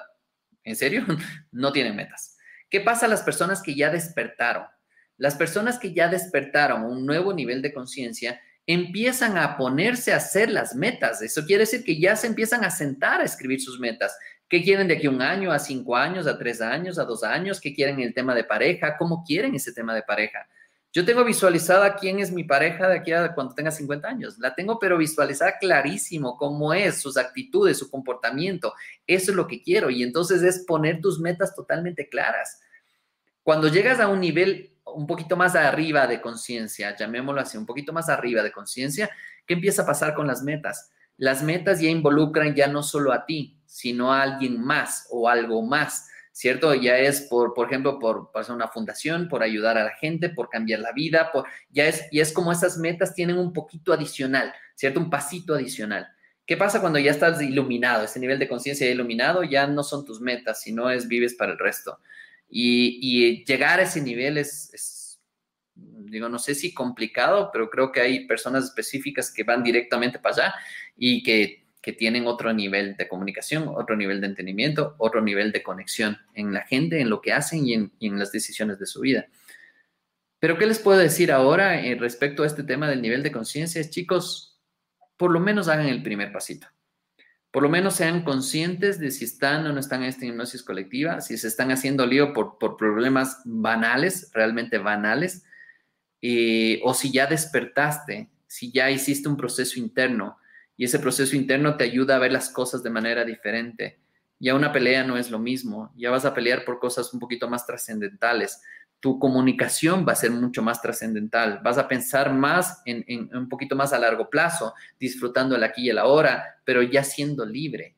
¿en 0.63 0.75
serio? 0.75 1.03
no 1.51 1.71
tienen 1.71 1.95
metas. 1.95 2.38
¿Qué 2.69 2.81
pasa 2.81 3.07
a 3.07 3.09
las 3.09 3.23
personas 3.23 3.61
que 3.61 3.75
ya 3.75 3.89
despertaron? 3.89 4.65
Las 5.17 5.35
personas 5.35 5.79
que 5.79 5.93
ya 5.93 6.07
despertaron 6.07 6.83
un 6.83 7.05
nuevo 7.05 7.33
nivel 7.33 7.61
de 7.61 7.73
conciencia 7.73 8.39
empiezan 8.65 9.38
a 9.38 9.57
ponerse 9.57 10.13
a 10.13 10.17
hacer 10.17 10.51
las 10.51 10.75
metas. 10.75 11.21
Eso 11.21 11.45
quiere 11.45 11.63
decir 11.63 11.83
que 11.83 11.99
ya 11.99 12.15
se 12.15 12.27
empiezan 12.27 12.63
a 12.63 12.69
sentar 12.69 13.19
a 13.19 13.25
escribir 13.25 13.59
sus 13.59 13.79
metas. 13.79 14.15
¿Qué 14.47 14.63
quieren 14.63 14.88
de 14.88 14.95
aquí 14.95 15.07
a 15.07 15.09
un 15.09 15.21
año, 15.21 15.51
a 15.51 15.59
cinco 15.59 15.95
años, 15.95 16.27
a 16.27 16.38
tres 16.38 16.61
años, 16.61 16.99
a 16.99 17.05
dos 17.05 17.23
años? 17.23 17.59
¿Qué 17.59 17.73
quieren 17.73 17.99
el 17.99 18.13
tema 18.13 18.35
de 18.35 18.43
pareja? 18.43 18.95
¿Cómo 18.97 19.23
quieren 19.25 19.55
ese 19.55 19.73
tema 19.73 19.95
de 19.95 20.03
pareja? 20.03 20.47
Yo 20.91 21.05
tengo 21.05 21.24
visualizada 21.24 21.96
quién 21.96 22.19
es 22.19 22.31
mi 22.31 22.43
pareja 22.43 22.88
de 22.88 22.98
aquí 22.98 23.12
a 23.12 23.36
cuando 23.36 23.53
tenga 23.53 23.69
50 23.69 24.08
años. 24.08 24.39
La 24.39 24.55
tengo, 24.55 24.79
pero 24.79 24.98
visualizada 24.98 25.60
clarísimo 25.60 26.36
cómo 26.36 26.74
es, 26.74 27.00
sus 27.00 27.15
actitudes, 27.15 27.77
su 27.77 27.91
comportamiento. 27.91 28.73
Eso 29.06 29.32
es 29.32 29.38
lo 29.38 29.45
que 29.45 29.62
quiero. 29.62 29.91
Y 29.91 30.02
entonces 30.02 30.41
es 30.41 30.65
poner 30.65 30.99
tus 30.99 31.19
metas 31.19 31.56
totalmente 31.56 32.10
claras. 32.10 32.62
Cuando 33.43 33.67
llegas 33.67 33.99
a 33.99 34.08
un 34.08 34.19
nivel 34.19 34.73
un 34.86 35.06
poquito 35.06 35.38
más 35.38 35.56
arriba 35.56 36.08
de 36.08 36.21
conciencia, 36.21 36.95
llamémoslo 36.95 37.41
así, 37.41 37.58
un 37.58 37.67
poquito 37.67 37.93
más 37.93 38.10
arriba 38.10 38.41
de 38.41 38.52
conciencia, 38.52 39.10
¿qué 39.45 39.54
empieza 39.54 39.84
a 39.84 39.86
pasar 39.86 40.15
con 40.15 40.25
las 40.25 40.41
metas? 40.41 40.91
Las 41.17 41.43
metas 41.43 41.82
ya 41.82 41.89
involucran 41.89 42.56
ya 42.56 42.67
no 42.67 42.82
solo 42.82 43.13
a 43.13 43.25
ti, 43.25 43.60
sino 43.65 44.12
a 44.12 44.23
alguien 44.23 44.60
más 44.60 45.08
o 45.12 45.30
algo 45.30 45.62
más, 45.62 46.08
¿cierto? 46.39 46.73
Ya 46.73 46.97
es 46.97 47.19
por, 47.19 47.54
por 47.54 47.67
ejemplo, 47.67 47.99
por, 47.99 48.32
hacer 48.34 48.56
una 48.56 48.69
fundación, 48.69 49.28
por 49.28 49.43
ayudar 49.43 49.78
a 49.78 49.84
la 49.84 49.95
gente, 49.97 50.30
por 50.30 50.47
cambiar 50.47 50.80
la 50.80 50.93
vida, 50.93 51.34
por, 51.34 51.45
ya 51.69 51.86
es, 51.86 52.06
y 52.12 52.21
es 52.21 52.32
como 52.32 52.54
esas 52.54 52.78
metas 52.78 53.13
tienen 53.13 53.38
un 53.38 53.52
poquito 53.52 53.91
adicional, 53.91 54.54
¿cierto? 54.73 55.02
Un 55.02 55.10
pasito 55.10 55.54
adicional. 55.54 56.08
¿Qué 56.45 56.56
pasa 56.56 56.80
cuando 56.80 56.97
ya 56.97 57.12
estás 57.12 57.41
iluminado? 57.41 58.06
Ese 58.06 58.21
nivel 58.21 58.39
de 58.39 58.47
conciencia 58.47 58.89
iluminado 58.89 59.43
ya 59.43 59.67
no 59.67 59.84
son 59.84 60.06
tus 60.06 60.21
metas, 60.21 60.62
sino 60.62 60.89
es 60.89 61.10
vives 61.10 61.36
para 61.36 61.52
el 61.52 61.60
resto. 61.60 61.99
Y, 62.49 63.43
llegar 63.43 63.82
a 63.82 63.84
ese 63.84 63.99
nivel 63.99 64.38
es, 64.38 65.19
digo, 65.75 66.30
no 66.30 66.39
sé 66.39 66.56
si 66.56 66.73
complicado, 66.73 67.49
pero 67.52 67.69
creo 67.69 67.91
que 67.91 67.99
hay 67.99 68.28
personas 68.28 68.63
específicas 68.63 69.30
que 69.30 69.43
van 69.43 69.62
directamente 69.62 70.19
para 70.19 70.36
allá 70.36 70.56
y 70.95 71.21
que, 71.21 71.59
tienen 71.81 72.27
otro 72.27 72.53
nivel 72.53 72.95
de 72.97 73.07
comunicación, 73.07 73.67
otro 73.67 73.95
nivel 73.95 74.21
de 74.21 74.27
entendimiento, 74.27 74.95
otro 74.97 75.21
nivel 75.21 75.51
de 75.51 75.63
conexión 75.63 76.17
en 76.33 76.53
la 76.53 76.61
gente, 76.61 77.01
en 77.01 77.09
lo 77.09 77.21
que 77.21 77.33
hacen 77.33 77.65
y 77.65 77.73
en, 77.73 78.19
las 78.19 78.31
decisiones 78.31 78.79
de 78.79 78.85
su 78.85 79.01
vida. 79.01 79.27
Pero 80.39 80.57
¿qué 80.57 80.67
les 80.67 80.79
puedo 80.79 80.99
decir 80.99 81.31
ahora 81.31 81.85
en 81.85 81.99
respecto 81.99 82.43
a 82.43 82.47
este 82.47 82.63
tema 82.63 82.89
del 82.89 83.01
nivel 83.01 83.23
de 83.23 83.31
conciencia? 83.31 83.89
Chicos, 83.89 84.59
por 85.17 85.31
lo 85.31 85.39
menos 85.39 85.67
hagan 85.67 85.87
el 85.87 86.03
primer 86.03 86.31
pasito 86.31 86.67
por 87.51 87.63
lo 87.63 87.69
menos 87.69 87.95
sean 87.95 88.23
conscientes 88.23 88.99
de 88.99 89.09
si 89.11 89.25
están 89.25 89.65
o 89.65 89.73
no 89.73 89.79
están 89.79 90.03
en 90.03 90.09
esta 90.09 90.25
hipnosis 90.25 90.61
colectiva, 90.61 91.19
si 91.21 91.37
se 91.37 91.47
están 91.47 91.71
haciendo 91.71 92.05
lío 92.05 92.31
por, 92.33 92.77
problemas 92.77 93.41
banales, 93.43 94.29
realmente 94.33 94.77
banales, 94.77 95.43
eh, 96.21 96.79
o 96.83 96.93
si 96.93 97.11
ya 97.11 97.25
despertaste, 97.25 98.29
si 98.45 98.71
ya 98.71 98.91
hiciste 98.91 99.29
un 99.29 99.37
proceso 99.37 99.79
interno 99.79 100.37
y 100.79 100.85
ese 100.85 100.97
proceso 100.97 101.35
interno 101.35 101.75
te 101.75 101.83
ayuda 101.83 102.15
a 102.15 102.19
ver 102.19 102.31
las 102.31 102.49
cosas 102.49 102.81
de 102.81 102.89
manera 102.89 103.25
diferente. 103.25 103.99
Ya 104.39 104.55
una 104.55 104.71
pelea 104.71 105.03
no 105.03 105.17
es 105.17 105.29
lo 105.29 105.37
mismo, 105.37 105.91
ya 105.97 106.09
vas 106.09 106.23
a 106.23 106.33
pelear 106.33 106.63
por 106.63 106.79
cosas 106.79 107.13
un 107.13 107.19
poquito 107.19 107.49
más 107.49 107.65
trascendentales, 107.65 108.61
tu 109.01 109.19
comunicación 109.19 110.05
va 110.07 110.13
a 110.13 110.15
ser 110.15 110.31
mucho 110.31 110.61
más 110.61 110.81
trascendental, 110.81 111.59
vas 111.61 111.77
a 111.77 111.89
pensar 111.89 112.33
más 112.33 112.81
en, 112.85 113.29
un 113.35 113.49
poquito 113.49 113.75
más 113.75 113.91
a 113.91 113.99
largo 113.99 114.29
plazo, 114.29 114.73
disfrutando 114.97 115.57
el 115.57 115.65
aquí 115.65 115.81
y 115.81 115.89
el 115.89 115.97
ahora, 115.97 116.61
pero 116.63 116.81
ya 116.81 117.03
siendo 117.03 117.45
libre, 117.45 117.97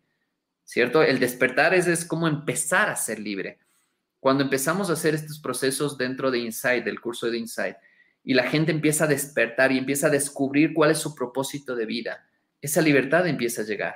¿cierto? 0.64 1.04
El 1.04 1.20
despertar 1.20 1.76
es, 1.76 1.86
es 1.86 2.04
como 2.04 2.28
empezar 2.28 2.90
a 2.90 2.96
ser 2.96 3.20
libre. 3.20 3.60
Cuando 4.20 4.44
empezamos 4.44 4.90
a 4.90 4.94
hacer 4.94 5.14
estos 5.14 5.38
procesos 5.38 6.00
dentro 6.00 6.32
de 6.32 6.40
Insight, 6.40 6.84
del 6.84 7.00
curso 7.00 7.30
de 7.30 7.38
Insight, 7.38 7.78
y 8.24 8.34
la 8.34 8.50
gente 8.50 8.72
empieza 8.72 9.04
a 9.04 9.08
despertar 9.08 9.72
y 9.72 9.78
empieza 9.78 10.08
a 10.08 10.12
descubrir 10.12 10.74
cuál 10.74 10.90
es 10.90 10.98
su 10.98 11.14
propósito 11.14 11.76
de 11.76 11.86
vida, 11.86 12.28
esa 12.62 12.82
libertad 12.82 13.28
empieza 13.28 13.62
a 13.62 13.66
llegar. 13.66 13.96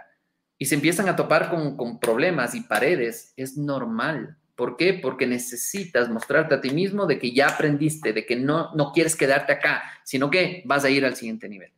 Y 0.58 0.66
se 0.66 0.76
empiezan 0.76 1.10
a 1.10 1.16
topar 1.16 1.50
con, 1.50 1.76
con 1.76 2.00
problemas 2.00 2.56
y 2.56 2.62
paredes, 2.62 3.34
es 3.36 3.58
normal 3.58 4.38
¿Por 4.56 4.78
qué? 4.78 4.94
Porque 4.94 5.28
necesitas 5.28 6.10
mostrarte 6.10 6.56
a 6.56 6.62
ti 6.62 6.70
mismo 6.70 7.06
de 7.06 7.20
que 7.20 7.34
ya 7.34 7.50
aprendiste, 7.50 8.14
de 8.14 8.26
que 8.26 8.38
no, 8.38 8.74
no 8.74 8.94
quieres 8.94 9.16
quedarte 9.16 9.52
acá, 9.52 9.84
sino 10.06 10.30
que 10.30 10.64
vas 10.66 10.86
a 10.86 10.90
ir 10.90 11.06
al 11.06 11.16
siguiente 11.16 11.50
nivel. 11.50 11.72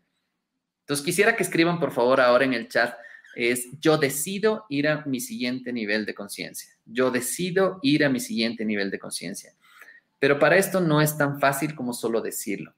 Entonces, 0.82 1.04
quisiera 1.04 1.36
que 1.36 1.44
escriban, 1.44 1.80
por 1.80 1.92
favor, 1.92 2.22
ahora 2.22 2.46
en 2.46 2.54
el 2.54 2.68
chat, 2.70 2.96
es 3.36 3.68
yo 3.80 3.98
decido 3.98 4.66
ir 4.70 4.88
a 4.88 5.04
mi 5.06 5.20
siguiente 5.20 5.74
nivel 5.74 6.06
de 6.06 6.14
conciencia. 6.14 6.70
Yo 6.86 7.10
decido 7.10 7.80
ir 7.82 8.06
a 8.06 8.10
mi 8.10 8.20
siguiente 8.20 8.64
nivel 8.64 8.92
de 8.92 9.00
conciencia. 9.00 9.54
Pero 10.20 10.40
para 10.40 10.58
esto 10.58 10.80
no 10.80 11.02
es 11.02 11.18
tan 11.18 11.40
fácil 11.40 11.76
como 11.76 11.94
solo 11.94 12.22
decirlo. 12.22 12.74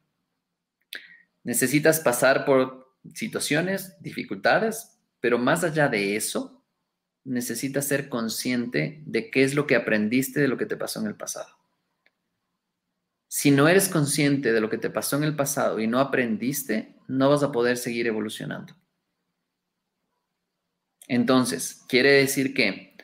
Necesitas 1.44 2.00
pasar 2.00 2.46
por 2.46 2.89
situaciones, 3.14 3.96
dificultades, 4.02 5.00
pero 5.20 5.38
más 5.38 5.64
allá 5.64 5.88
de 5.88 6.16
eso, 6.16 6.64
necesitas 7.24 7.86
ser 7.86 8.10
consciente 8.10 9.04
de 9.06 9.30
qué 9.30 9.44
es 9.44 9.56
lo 9.56 9.68
que 9.68 9.76
aprendiste 9.76 10.40
de 10.40 10.48
lo 10.48 10.58
que 10.58 10.66
te 10.66 10.78
pasó 10.78 11.00
en 11.00 11.08
el 11.08 11.16
pasado. 11.16 11.58
Si 13.28 13.52
no 13.52 13.68
eres 13.68 13.90
consciente 13.90 14.52
de 14.52 14.62
lo 14.62 14.70
que 14.70 14.80
te 14.80 14.90
pasó 14.90 15.18
en 15.18 15.24
el 15.24 15.36
pasado 15.36 15.80
y 15.80 15.88
no 15.88 16.00
aprendiste, 16.00 16.96
no 17.08 17.30
vas 17.30 17.44
a 17.44 17.52
poder 17.52 17.78
seguir 17.78 18.08
evolucionando. 18.08 18.76
Entonces, 21.08 21.84
quiere 21.88 22.12
decir 22.14 22.54
que 22.54 22.98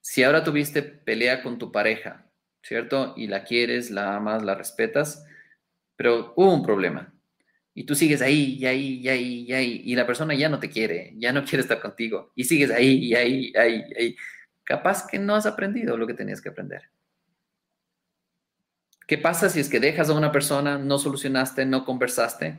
si 0.00 0.24
ahora 0.24 0.42
tuviste 0.42 0.82
pelea 0.82 1.42
con 1.42 1.58
tu 1.58 1.70
pareja, 1.70 2.28
¿cierto? 2.62 3.14
Y 3.16 3.28
la 3.28 3.44
quieres, 3.44 3.90
la 3.90 4.16
amas, 4.16 4.42
la 4.42 4.54
respetas, 4.54 5.24
pero 5.96 6.32
hubo 6.36 6.52
un 6.52 6.64
problema 6.64 7.12
y 7.74 7.84
tú 7.84 7.94
sigues 7.94 8.20
ahí 8.22 8.56
y 8.58 8.66
ahí 8.66 9.00
y 9.00 9.08
ahí 9.08 9.44
y 9.48 9.52
ahí 9.52 9.82
y 9.84 9.94
la 9.94 10.06
persona 10.06 10.34
ya 10.34 10.48
no 10.48 10.58
te 10.58 10.68
quiere, 10.68 11.14
ya 11.16 11.32
no 11.32 11.44
quiere 11.46 11.62
estar 11.62 11.80
contigo 11.80 12.32
y 12.34 12.44
sigues 12.44 12.70
ahí 12.70 12.98
y 12.98 13.14
ahí 13.14 13.52
y 13.54 13.56
ahí, 13.56 13.84
ahí. 13.98 14.16
capaz 14.64 15.06
que 15.06 15.18
no 15.18 15.34
has 15.34 15.46
aprendido 15.46 15.96
lo 15.96 16.06
que 16.06 16.14
tenías 16.14 16.40
que 16.40 16.50
aprender. 16.50 16.82
¿Qué 19.06 19.18
pasa 19.18 19.48
si 19.48 19.60
es 19.60 19.68
que 19.68 19.80
dejas 19.80 20.08
a 20.08 20.14
una 20.14 20.32
persona, 20.32 20.78
no 20.78 20.98
solucionaste, 20.98 21.66
no 21.66 21.84
conversaste? 21.84 22.58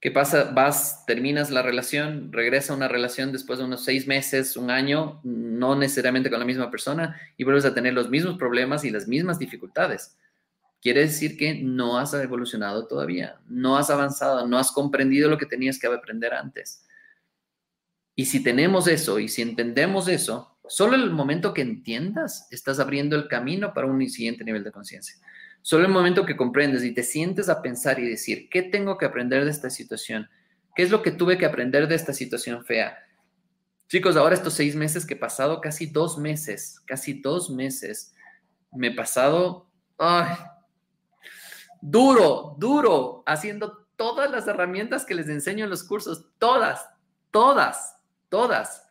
¿Qué 0.00 0.10
pasa? 0.10 0.50
Vas, 0.52 1.04
terminas 1.06 1.50
la 1.50 1.62
relación, 1.62 2.32
regresa 2.32 2.72
a 2.72 2.76
una 2.76 2.88
relación 2.88 3.32
después 3.32 3.58
de 3.58 3.64
unos 3.64 3.84
seis 3.84 4.06
meses, 4.06 4.56
un 4.56 4.70
año, 4.70 5.20
no 5.24 5.76
necesariamente 5.76 6.30
con 6.30 6.38
la 6.38 6.44
misma 6.44 6.70
persona, 6.70 7.18
y 7.36 7.44
vuelves 7.44 7.64
a 7.64 7.74
tener 7.74 7.94
los 7.94 8.10
mismos 8.10 8.36
problemas 8.36 8.84
y 8.84 8.90
las 8.90 9.08
mismas 9.08 9.38
dificultades. 9.38 10.16
Quiere 10.84 11.00
decir 11.00 11.38
que 11.38 11.54
no 11.54 11.98
has 11.98 12.12
evolucionado 12.12 12.86
todavía, 12.86 13.40
no 13.48 13.78
has 13.78 13.88
avanzado, 13.88 14.46
no 14.46 14.58
has 14.58 14.70
comprendido 14.70 15.30
lo 15.30 15.38
que 15.38 15.46
tenías 15.46 15.78
que 15.78 15.86
aprender 15.86 16.34
antes. 16.34 16.84
Y 18.14 18.26
si 18.26 18.42
tenemos 18.42 18.86
eso 18.86 19.18
y 19.18 19.28
si 19.28 19.40
entendemos 19.40 20.08
eso, 20.08 20.58
solo 20.68 20.94
el 20.94 21.08
momento 21.08 21.54
que 21.54 21.62
entiendas, 21.62 22.46
estás 22.50 22.80
abriendo 22.80 23.16
el 23.16 23.28
camino 23.28 23.72
para 23.72 23.86
un 23.86 24.06
siguiente 24.10 24.44
nivel 24.44 24.62
de 24.62 24.72
conciencia. 24.72 25.16
Solo 25.62 25.86
el 25.86 25.90
momento 25.90 26.26
que 26.26 26.36
comprendes 26.36 26.84
y 26.84 26.92
te 26.92 27.02
sientes 27.02 27.48
a 27.48 27.62
pensar 27.62 27.98
y 27.98 28.06
decir, 28.06 28.50
¿qué 28.50 28.60
tengo 28.60 28.98
que 28.98 29.06
aprender 29.06 29.46
de 29.46 29.52
esta 29.52 29.70
situación? 29.70 30.28
¿Qué 30.76 30.82
es 30.82 30.90
lo 30.90 31.00
que 31.02 31.12
tuve 31.12 31.38
que 31.38 31.46
aprender 31.46 31.88
de 31.88 31.94
esta 31.94 32.12
situación 32.12 32.62
fea? 32.62 32.98
Chicos, 33.88 34.16
ahora 34.16 34.34
estos 34.34 34.52
seis 34.52 34.76
meses 34.76 35.06
que 35.06 35.14
he 35.14 35.16
pasado, 35.16 35.62
casi 35.62 35.86
dos 35.86 36.18
meses, 36.18 36.78
casi 36.84 37.14
dos 37.22 37.48
meses, 37.48 38.14
me 38.70 38.88
he 38.88 38.94
pasado 38.94 39.70
ay, 39.98 40.36
duro, 41.84 42.56
duro, 42.58 43.22
haciendo 43.26 43.86
todas 43.96 44.30
las 44.30 44.46
herramientas 44.48 45.04
que 45.04 45.14
les 45.14 45.28
enseño 45.28 45.64
en 45.64 45.70
los 45.70 45.84
cursos, 45.84 46.26
todas, 46.38 46.88
todas, 47.30 47.96
todas, 48.28 48.86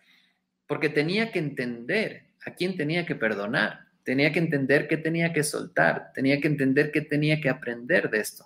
porque 0.67 0.89
tenía 0.89 1.31
que 1.31 1.39
entender 1.39 2.27
a 2.45 2.51
quién 2.51 2.77
tenía 2.77 3.05
que 3.05 3.15
perdonar 3.15 3.83
tenía 4.03 4.31
que 4.31 4.39
entender 4.39 4.87
qué 4.87 4.97
tenía 4.97 5.33
que 5.33 5.43
soltar, 5.43 6.11
tenía 6.13 6.39
que 6.39 6.47
entender 6.47 6.91
qué 6.91 7.01
tenía 7.01 7.39
que 7.39 7.49
aprender 7.49 8.09
de 8.09 8.19
esto. 8.19 8.45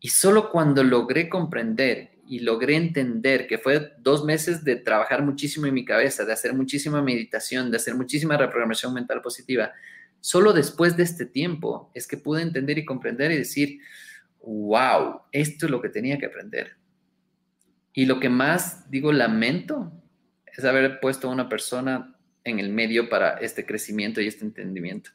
Y 0.00 0.08
solo 0.08 0.50
cuando 0.50 0.82
logré 0.82 1.28
comprender 1.28 2.12
y 2.26 2.40
logré 2.40 2.76
entender 2.76 3.46
que 3.46 3.58
fue 3.58 3.92
dos 3.98 4.24
meses 4.24 4.64
de 4.64 4.76
trabajar 4.76 5.22
muchísimo 5.22 5.66
en 5.66 5.74
mi 5.74 5.84
cabeza, 5.84 6.24
de 6.24 6.32
hacer 6.32 6.54
muchísima 6.54 7.02
meditación, 7.02 7.70
de 7.70 7.76
hacer 7.76 7.94
muchísima 7.94 8.36
reprogramación 8.36 8.94
mental 8.94 9.20
positiva, 9.20 9.72
solo 10.22 10.52
después 10.52 10.96
de 10.96 11.02
este 11.02 11.26
tiempo 11.26 11.90
es 11.94 12.06
que 12.06 12.16
pude 12.16 12.40
entender 12.40 12.78
y 12.78 12.86
comprender 12.86 13.32
y 13.32 13.36
decir, 13.36 13.80
wow, 14.40 15.20
esto 15.32 15.66
es 15.66 15.70
lo 15.70 15.82
que 15.82 15.88
tenía 15.90 16.16
que 16.16 16.26
aprender. 16.26 16.76
Y 17.92 18.06
lo 18.06 18.20
que 18.20 18.30
más 18.30 18.88
digo, 18.90 19.12
lamento, 19.12 19.92
es 20.46 20.64
haber 20.64 21.00
puesto 21.00 21.28
a 21.28 21.32
una 21.32 21.48
persona 21.48 22.16
en 22.44 22.60
el 22.60 22.70
medio 22.70 23.08
para 23.08 23.38
este 23.38 23.66
crecimiento 23.66 24.20
y 24.20 24.28
este 24.28 24.44
entendimiento. 24.44 25.10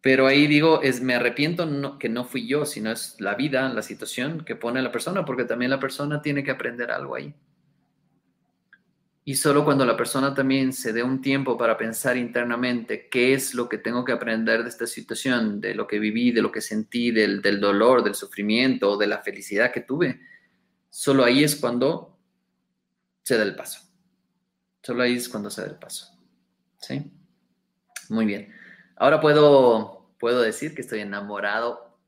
Pero 0.00 0.28
ahí 0.28 0.46
digo, 0.46 0.80
es, 0.82 1.02
me 1.02 1.14
arrepiento 1.14 1.98
que 1.98 2.08
no 2.08 2.24
fui 2.24 2.46
yo, 2.46 2.64
sino 2.64 2.92
es 2.92 3.16
la 3.18 3.34
vida, 3.34 3.68
la 3.68 3.82
situación 3.82 4.44
que 4.44 4.54
pone 4.54 4.80
la 4.80 4.92
persona, 4.92 5.24
porque 5.24 5.44
también 5.44 5.72
la 5.72 5.80
persona 5.80 6.22
tiene 6.22 6.44
que 6.44 6.52
aprender 6.52 6.92
algo 6.92 7.16
ahí. 7.16 7.34
Y 9.28 9.34
solo 9.34 9.62
cuando 9.62 9.84
la 9.84 9.94
persona 9.94 10.32
también 10.32 10.72
se 10.72 10.90
dé 10.90 11.02
un 11.02 11.20
tiempo 11.20 11.58
para 11.58 11.76
pensar 11.76 12.16
internamente 12.16 13.10
qué 13.10 13.34
es 13.34 13.52
lo 13.52 13.68
que 13.68 13.76
tengo 13.76 14.02
que 14.02 14.12
aprender 14.12 14.62
de 14.62 14.70
esta 14.70 14.86
situación, 14.86 15.60
de 15.60 15.74
lo 15.74 15.86
que 15.86 15.98
viví, 15.98 16.32
de 16.32 16.40
lo 16.40 16.50
que 16.50 16.62
sentí, 16.62 17.10
del, 17.10 17.42
del 17.42 17.60
dolor, 17.60 18.02
del 18.02 18.14
sufrimiento, 18.14 18.96
de 18.96 19.06
la 19.06 19.18
felicidad 19.18 19.70
que 19.70 19.82
tuve, 19.82 20.22
solo 20.88 21.24
ahí 21.24 21.44
es 21.44 21.56
cuando 21.56 22.16
se 23.22 23.36
da 23.36 23.42
el 23.42 23.54
paso. 23.54 23.82
Solo 24.82 25.02
ahí 25.02 25.16
es 25.16 25.28
cuando 25.28 25.50
se 25.50 25.60
da 25.60 25.66
el 25.66 25.76
paso. 25.76 26.10
¿Sí? 26.78 27.12
Muy 28.08 28.24
bien. 28.24 28.50
Ahora 28.96 29.20
puedo, 29.20 30.10
puedo 30.18 30.40
decir 30.40 30.74
que 30.74 30.80
estoy 30.80 31.00
enamorado, 31.00 31.98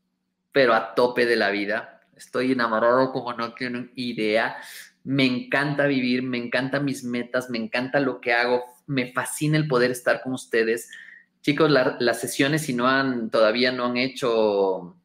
pero 0.53 0.73
a 0.73 0.95
tope 0.95 1.27
de 1.27 1.37
la 1.37 1.51
vida. 1.51 2.01
Estoy 2.17 2.53
enamorado 2.53 3.13
como 3.13 3.35
no 3.35 3.53
tienen 3.53 3.93
idea. 3.95 4.57
Me 5.05 5.25
encanta 5.25 5.87
vivir, 5.87 6.23
me 6.23 6.39
encantan 6.39 6.85
mis 6.85 7.05
metas, 7.05 7.51
me 7.51 7.59
encanta 7.59 8.01
lo 8.01 8.21
que 8.21 8.33
hago, 8.33 8.65
me 8.87 9.13
fascina 9.13 9.57
el 9.57 9.69
poder 9.69 9.91
estar 9.91 10.23
con 10.23 10.33
ustedes. 10.33 10.91
Chicos, 11.43 11.71
las 11.71 12.21
sesiones, 12.21 12.63
si 12.63 12.75
no 12.75 12.87
han, 12.87 13.31
todavía 13.31 13.73
no 13.73 13.87
han 13.87 13.97
hecho 13.97 14.97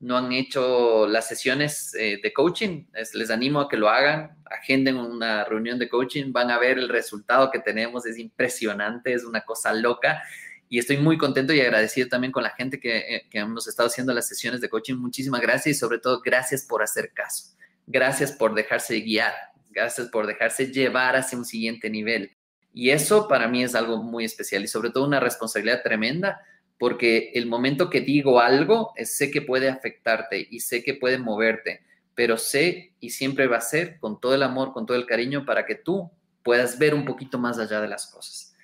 no 0.00 0.16
han 0.16 0.32
hecho 0.32 1.06
las 1.06 1.26
sesiones 1.26 1.94
eh, 1.94 2.20
de 2.22 2.32
coaching, 2.32 2.84
les 3.14 3.30
animo 3.30 3.60
a 3.60 3.68
que 3.68 3.76
lo 3.76 3.88
hagan, 3.88 4.36
agenden 4.44 4.96
una 4.96 5.44
reunión 5.44 5.78
de 5.78 5.88
coaching, 5.88 6.32
van 6.32 6.50
a 6.50 6.58
ver 6.58 6.78
el 6.78 6.88
resultado 6.88 7.50
que 7.50 7.60
tenemos, 7.60 8.04
es 8.06 8.18
impresionante, 8.18 9.14
es 9.14 9.24
una 9.24 9.40
cosa 9.40 9.72
loca 9.72 10.22
y 10.68 10.78
estoy 10.78 10.98
muy 10.98 11.16
contento 11.16 11.52
y 11.52 11.60
agradecido 11.60 12.08
también 12.08 12.32
con 12.32 12.42
la 12.42 12.50
gente 12.50 12.78
que, 12.78 12.98
eh, 12.98 13.26
que 13.30 13.38
hemos 13.38 13.66
estado 13.66 13.88
haciendo 13.88 14.12
las 14.12 14.28
sesiones 14.28 14.60
de 14.60 14.68
coaching. 14.68 14.96
Muchísimas 14.96 15.40
gracias 15.40 15.76
y 15.76 15.78
sobre 15.78 15.98
todo 15.98 16.20
gracias 16.20 16.64
por 16.64 16.82
hacer 16.82 17.12
caso, 17.14 17.55
gracias 17.86 18.32
por 18.32 18.54
dejarse 18.54 19.00
guiar, 19.00 19.32
gracias 19.70 20.08
por 20.08 20.26
dejarse 20.26 20.66
llevar 20.72 21.16
hacia 21.16 21.38
un 21.38 21.44
siguiente 21.44 21.90
nivel. 21.90 22.36
Y 22.72 22.90
eso 22.90 23.26
para 23.28 23.48
mí 23.48 23.62
es 23.62 23.74
algo 23.74 24.02
muy 24.02 24.24
especial 24.24 24.64
y 24.64 24.68
sobre 24.68 24.90
todo 24.90 25.06
una 25.06 25.20
responsabilidad 25.20 25.82
tremenda 25.82 26.40
porque 26.78 27.30
el 27.34 27.46
momento 27.46 27.88
que 27.88 28.00
digo 28.00 28.40
algo, 28.40 28.92
sé 29.02 29.30
que 29.30 29.42
puede 29.42 29.68
afectarte 29.68 30.46
y 30.50 30.60
sé 30.60 30.82
que 30.82 30.94
puede 30.94 31.18
moverte, 31.18 31.82
pero 32.14 32.36
sé 32.36 32.92
y 33.00 33.10
siempre 33.10 33.46
va 33.46 33.58
a 33.58 33.62
ser 33.62 33.98
con 33.98 34.20
todo 34.20 34.34
el 34.34 34.42
amor, 34.42 34.72
con 34.72 34.84
todo 34.84 34.96
el 34.96 35.06
cariño 35.06 35.46
para 35.46 35.64
que 35.64 35.74
tú 35.74 36.10
puedas 36.42 36.78
ver 36.78 36.94
un 36.94 37.04
poquito 37.04 37.38
más 37.38 37.58
allá 37.58 37.80
de 37.80 37.88
las 37.88 38.06
cosas. 38.08 38.54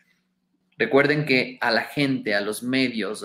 Recuerden 0.76 1.24
que 1.24 1.58
a 1.60 1.70
la 1.70 1.82
gente, 1.82 2.34
a 2.34 2.40
los 2.40 2.62
medios, 2.62 3.24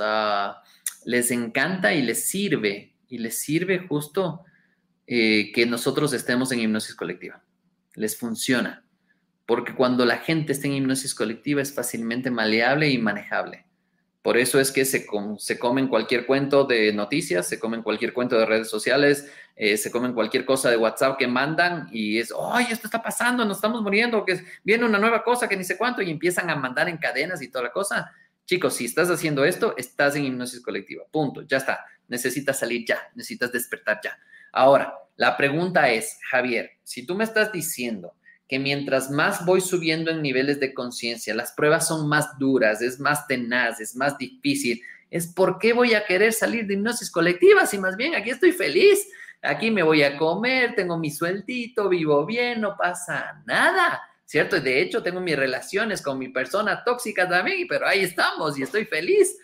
les 1.05 1.31
encanta 1.31 1.93
y 1.93 2.01
les 2.01 2.29
sirve, 2.29 2.93
y 3.10 3.17
les 3.17 3.41
sirve 3.41 3.79
justo 3.79 4.43
eh, 5.08 5.52
que 5.54 5.65
nosotros 5.65 6.13
estemos 6.13 6.52
en 6.52 6.60
hipnosis 6.60 6.93
colectiva. 6.93 7.41
Les 7.96 8.17
funciona, 8.17 8.86
porque 9.46 9.74
cuando 9.74 10.06
la 10.06 10.17
gente 10.17 10.52
está 10.52 10.67
en 10.67 10.74
hipnosis 10.74 11.15
colectiva 11.15 11.62
es 11.62 11.74
fácilmente 11.74 12.30
maleable 12.30 12.89
y 12.89 12.98
manejable. 12.98 13.65
Por 14.22 14.38
eso 14.38 14.60
es 14.60 14.74
que 14.74 14.84
se, 14.84 15.08
se 15.38 15.58
comen 15.58 15.88
cualquier 15.88 16.26
cuento 16.26 16.65
de 16.65 16.91
noticias, 16.91 17.48
se 17.48 17.58
comen 17.58 17.82
cualquier 17.82 18.12
cuento 18.12 18.38
de 18.38 18.46
redes 18.46 18.70
sociales, 18.70 19.32
eh, 19.56 19.78
se 19.78 19.89
comen 19.89 20.12
cualquier 20.12 20.43
cosa 20.43 20.70
de 20.70 20.76
WhatsApp 20.76 21.17
que 21.17 21.28
mandan 21.28 21.88
y 21.93 22.20
es, 22.20 22.34
¡ay, 22.52 22.67
esto 22.70 22.88
está 22.88 23.02
pasando! 23.02 23.46
Nos 23.46 23.60
estamos 23.60 23.82
muriendo, 23.82 24.26
que 24.26 24.43
viene 24.65 24.84
una 24.84 25.00
nueva 25.00 25.24
cosa 25.24 25.48
que 25.48 25.56
ni 25.56 25.63
sé 25.63 25.78
cuánto 25.78 26.02
y 26.02 26.12
empiezan 26.12 26.50
a 26.50 26.58
mandar 26.58 26.89
en 26.89 26.98
cadenas 26.98 27.41
y 27.41 27.48
toda 27.48 27.63
la 27.63 27.72
cosa. 27.72 28.12
Chicos, 28.46 28.76
si 28.76 28.84
estás 28.84 29.10
haciendo 29.10 29.46
esto, 29.46 29.74
estás 29.78 30.17
en 30.17 30.26
hipnosis 30.26 30.60
colectiva. 30.62 31.06
Punto. 31.10 31.43
Ya 31.43 31.56
está. 31.56 31.86
Necesitas 32.10 32.60
salir 32.60 32.86
ya. 32.86 33.00
Necesitas 33.15 33.52
despertar 33.54 34.02
ya. 34.04 34.20
Ahora, 34.51 34.93
la 35.15 35.36
pregunta 35.36 35.89
es, 35.89 36.19
Javier, 36.29 36.71
si 36.83 37.05
tú 37.05 37.15
me 37.15 37.23
estás 37.23 37.51
diciendo 37.51 38.13
que 38.47 38.60
mientras 38.60 39.12
más 39.12 39.45
voy 39.45 39.62
subiendo 39.62 40.12
en 40.12 40.21
niveles 40.21 40.60
de 40.60 40.73
conciencia, 40.73 41.36
las 41.36 41.51
pruebas 41.51 41.88
son 41.88 42.07
más 42.07 42.38
duras, 42.39 42.81
es 42.81 42.99
más 42.99 43.27
tenaz, 43.27 43.81
es 43.81 43.95
más 43.95 44.17
difícil. 44.17 44.81
Es 45.10 45.27
por 45.27 45.60
qué 45.60 45.73
voy 45.73 45.93
a 45.93 46.05
querer 46.05 46.33
salir 46.33 46.65
de 46.65 46.75
hipnosis 46.75 47.12
colectiva 47.12 47.65
si 47.65 47.77
más 47.77 47.97
bien 47.97 48.15
aquí 48.15 48.29
estoy 48.29 48.51
feliz, 48.51 49.07
aquí 49.41 49.71
me 49.71 49.83
voy 49.83 50.03
a 50.03 50.17
comer, 50.17 50.75
tengo 50.75 50.97
mi 50.97 51.12
sueldito, 51.12 51.89
vivo 51.89 52.25
bien, 52.25 52.62
no 52.62 52.77
pasa 52.77 53.41
nada, 53.45 54.01
¿cierto? 54.25 54.60
De 54.60 54.81
hecho, 54.81 55.03
tengo 55.03 55.19
mis 55.19 55.36
relaciones 55.36 56.01
con 56.01 56.17
mi 56.19 56.29
persona 56.29 56.83
tóxica 56.83 57.27
también, 57.27 57.67
pero 57.67 57.88
ahí 57.88 58.01
estamos 58.01 58.57
y 58.57 58.63
estoy 58.63 58.86
feliz. 58.86 59.38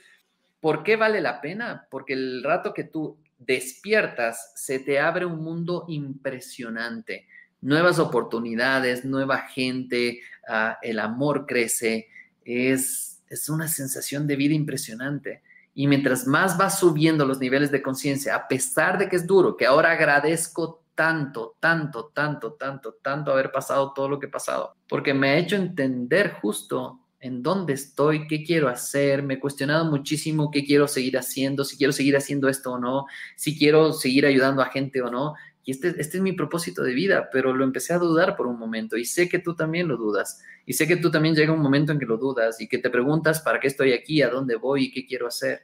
¿Por 0.59 0.83
qué 0.83 0.95
vale 0.95 1.19
la 1.19 1.41
pena? 1.41 1.87
Porque 1.89 2.13
el 2.13 2.43
rato 2.43 2.73
que 2.73 2.85
tú 2.85 3.17
despiertas, 3.45 4.53
se 4.55 4.79
te 4.79 4.99
abre 4.99 5.25
un 5.25 5.43
mundo 5.43 5.85
impresionante 5.87 7.27
nuevas 7.63 7.97
oportunidades, 7.97 9.05
nueva 9.05 9.39
gente, 9.39 10.19
ah, 10.47 10.77
el 10.81 10.99
amor 10.99 11.45
crece, 11.47 12.09
es, 12.43 13.23
es 13.29 13.49
una 13.49 13.67
sensación 13.67 14.27
de 14.27 14.35
vida 14.35 14.53
impresionante. 14.53 15.41
Y 15.73 15.87
mientras 15.87 16.27
más 16.27 16.57
vas 16.57 16.79
subiendo 16.79 17.25
los 17.25 17.39
niveles 17.39 17.71
de 17.71 17.81
conciencia, 17.81 18.35
a 18.35 18.47
pesar 18.47 18.97
de 18.97 19.09
que 19.09 19.15
es 19.15 19.25
duro, 19.25 19.57
que 19.57 19.65
ahora 19.65 19.91
agradezco 19.91 20.83
tanto, 20.93 21.55
tanto, 21.59 22.11
tanto, 22.13 22.53
tanto, 22.53 22.99
tanto 23.01 23.31
haber 23.31 23.51
pasado 23.51 23.93
todo 23.93 24.09
lo 24.09 24.19
que 24.19 24.27
he 24.27 24.29
pasado, 24.29 24.75
porque 24.87 25.13
me 25.13 25.29
ha 25.29 25.37
hecho 25.37 25.55
entender 25.55 26.33
justo 26.33 26.99
en 27.23 27.41
dónde 27.41 27.71
estoy, 27.71 28.27
qué 28.27 28.43
quiero 28.43 28.67
hacer, 28.67 29.23
me 29.23 29.35
he 29.35 29.39
cuestionado 29.39 29.89
muchísimo 29.89 30.51
qué 30.51 30.65
quiero 30.65 30.89
seguir 30.89 31.17
haciendo, 31.17 31.63
si 31.63 31.77
quiero 31.77 31.93
seguir 31.93 32.17
haciendo 32.17 32.49
esto 32.49 32.73
o 32.73 32.77
no, 32.77 33.05
si 33.37 33.57
quiero 33.57 33.93
seguir 33.93 34.25
ayudando 34.25 34.61
a 34.61 34.65
gente 34.65 35.01
o 35.01 35.09
no, 35.09 35.33
y 35.63 35.71
este, 35.71 35.95
este, 36.01 36.17
es 36.17 36.21
mi 36.21 36.33
propósito 36.33 36.83
de 36.83 36.93
vida, 36.93 37.29
pero 37.31 37.53
lo 37.53 37.63
empecé 37.63 37.93
a 37.93 37.97
dudar 37.97 38.35
por 38.35 38.47
un 38.47 38.59
momento 38.59 38.97
y 38.97 39.05
sé 39.05 39.29
que 39.29 39.39
tú 39.39 39.55
también 39.55 39.87
lo 39.87 39.95
dudas. 39.95 40.41
Y 40.65 40.73
sé 40.73 40.85
que 40.85 40.97
tú 40.97 41.11
también 41.11 41.33
llega 41.33 41.53
un 41.53 41.61
momento 41.61 41.93
en 41.93 41.99
que 41.99 42.05
lo 42.05 42.17
dudas 42.17 42.59
y 42.59 42.67
que 42.67 42.77
te 42.77 42.89
preguntas 42.89 43.39
para 43.39 43.61
qué 43.61 43.67
estoy 43.67 43.93
aquí, 43.93 44.21
a 44.21 44.29
dónde 44.29 44.57
voy 44.57 44.85
y 44.85 44.91
qué 44.91 45.05
quiero 45.05 45.27
hacer. 45.27 45.63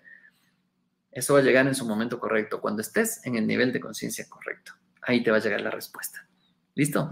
Eso 1.11 1.33
va 1.33 1.41
a 1.41 1.43
llegar 1.43 1.67
en 1.67 1.75
su 1.75 1.85
momento 1.85 2.21
correcto, 2.21 2.61
cuando 2.61 2.81
estés 2.81 3.25
en 3.25 3.35
el 3.35 3.45
nivel 3.45 3.73
de 3.73 3.81
conciencia 3.81 4.29
correcto. 4.29 4.71
Ahí 5.01 5.21
te 5.21 5.29
va 5.29 5.37
a 5.37 5.41
llegar 5.41 5.59
la 5.59 5.71
respuesta. 5.71 6.25
¿Listo? 6.73 7.09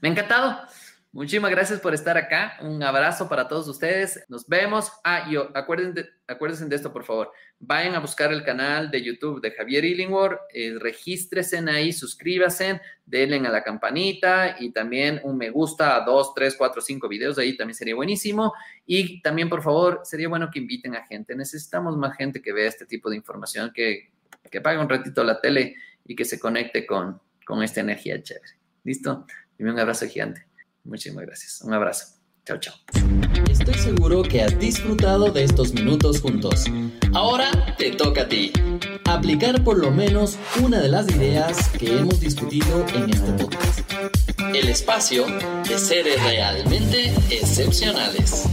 Me 0.00 0.08
ha 0.08 0.12
encantado. 0.12 0.62
Muchísimas 1.10 1.50
gracias 1.50 1.80
por 1.80 1.94
estar 1.94 2.18
acá. 2.18 2.58
Un 2.60 2.82
abrazo 2.82 3.30
para 3.30 3.48
todos 3.48 3.66
ustedes. 3.66 4.22
Nos 4.28 4.46
vemos. 4.46 4.92
Ah, 5.02 5.26
y 5.30 5.36
acuérdense, 5.36 6.06
acuérdense 6.26 6.66
de 6.66 6.76
esto, 6.76 6.92
por 6.92 7.02
favor. 7.02 7.32
Vayan 7.58 7.94
a 7.94 8.00
buscar 8.00 8.30
el 8.30 8.44
canal 8.44 8.90
de 8.90 9.02
YouTube 9.02 9.40
de 9.40 9.52
Javier 9.52 9.86
Illingworth. 9.86 10.38
Eh, 10.52 10.76
regístresen 10.78 11.70
ahí, 11.70 11.94
suscríbanse, 11.94 12.82
denle 13.06 13.38
a 13.38 13.50
la 13.50 13.64
campanita 13.64 14.56
y 14.60 14.70
también 14.70 15.18
un 15.24 15.38
me 15.38 15.48
gusta 15.48 15.96
a 15.96 16.04
dos, 16.04 16.34
tres, 16.34 16.54
cuatro, 16.58 16.82
cinco 16.82 17.08
videos. 17.08 17.38
Ahí 17.38 17.56
también 17.56 17.74
sería 17.74 17.94
buenísimo. 17.94 18.52
Y 18.84 19.22
también, 19.22 19.48
por 19.48 19.62
favor, 19.62 20.02
sería 20.04 20.28
bueno 20.28 20.50
que 20.52 20.58
inviten 20.58 20.94
a 20.94 21.06
gente. 21.06 21.34
Necesitamos 21.34 21.96
más 21.96 22.18
gente 22.18 22.42
que 22.42 22.52
vea 22.52 22.68
este 22.68 22.84
tipo 22.84 23.08
de 23.08 23.16
información, 23.16 23.72
que, 23.74 24.10
que 24.50 24.60
pague 24.60 24.78
un 24.78 24.88
ratito 24.90 25.24
la 25.24 25.40
tele 25.40 25.74
y 26.04 26.14
que 26.14 26.26
se 26.26 26.38
conecte 26.38 26.84
con, 26.84 27.18
con 27.46 27.62
esta 27.62 27.80
energía 27.80 28.22
chévere. 28.22 28.58
¿Listo? 28.84 29.26
Dime 29.56 29.72
un 29.72 29.78
abrazo 29.78 30.06
gigante. 30.06 30.47
Muchísimas 30.88 31.26
gracias. 31.26 31.60
Un 31.62 31.74
abrazo. 31.74 32.06
Chao, 32.46 32.58
chao. 32.58 32.74
Estoy 33.50 33.74
seguro 33.74 34.22
que 34.22 34.42
has 34.42 34.58
disfrutado 34.58 35.30
de 35.30 35.44
estos 35.44 35.74
minutos 35.74 36.20
juntos. 36.22 36.64
Ahora 37.12 37.50
te 37.76 37.90
toca 37.90 38.22
a 38.22 38.28
ti. 38.28 38.52
Aplicar 39.04 39.62
por 39.62 39.78
lo 39.78 39.90
menos 39.90 40.38
una 40.62 40.80
de 40.80 40.88
las 40.88 41.08
ideas 41.10 41.68
que 41.78 41.98
hemos 41.98 42.20
discutido 42.20 42.86
en 42.94 43.10
este 43.10 43.32
podcast. 43.32 43.80
El 44.54 44.68
espacio 44.68 45.26
de 45.68 45.78
seres 45.78 46.22
realmente 46.22 47.12
excepcionales. 47.30 48.44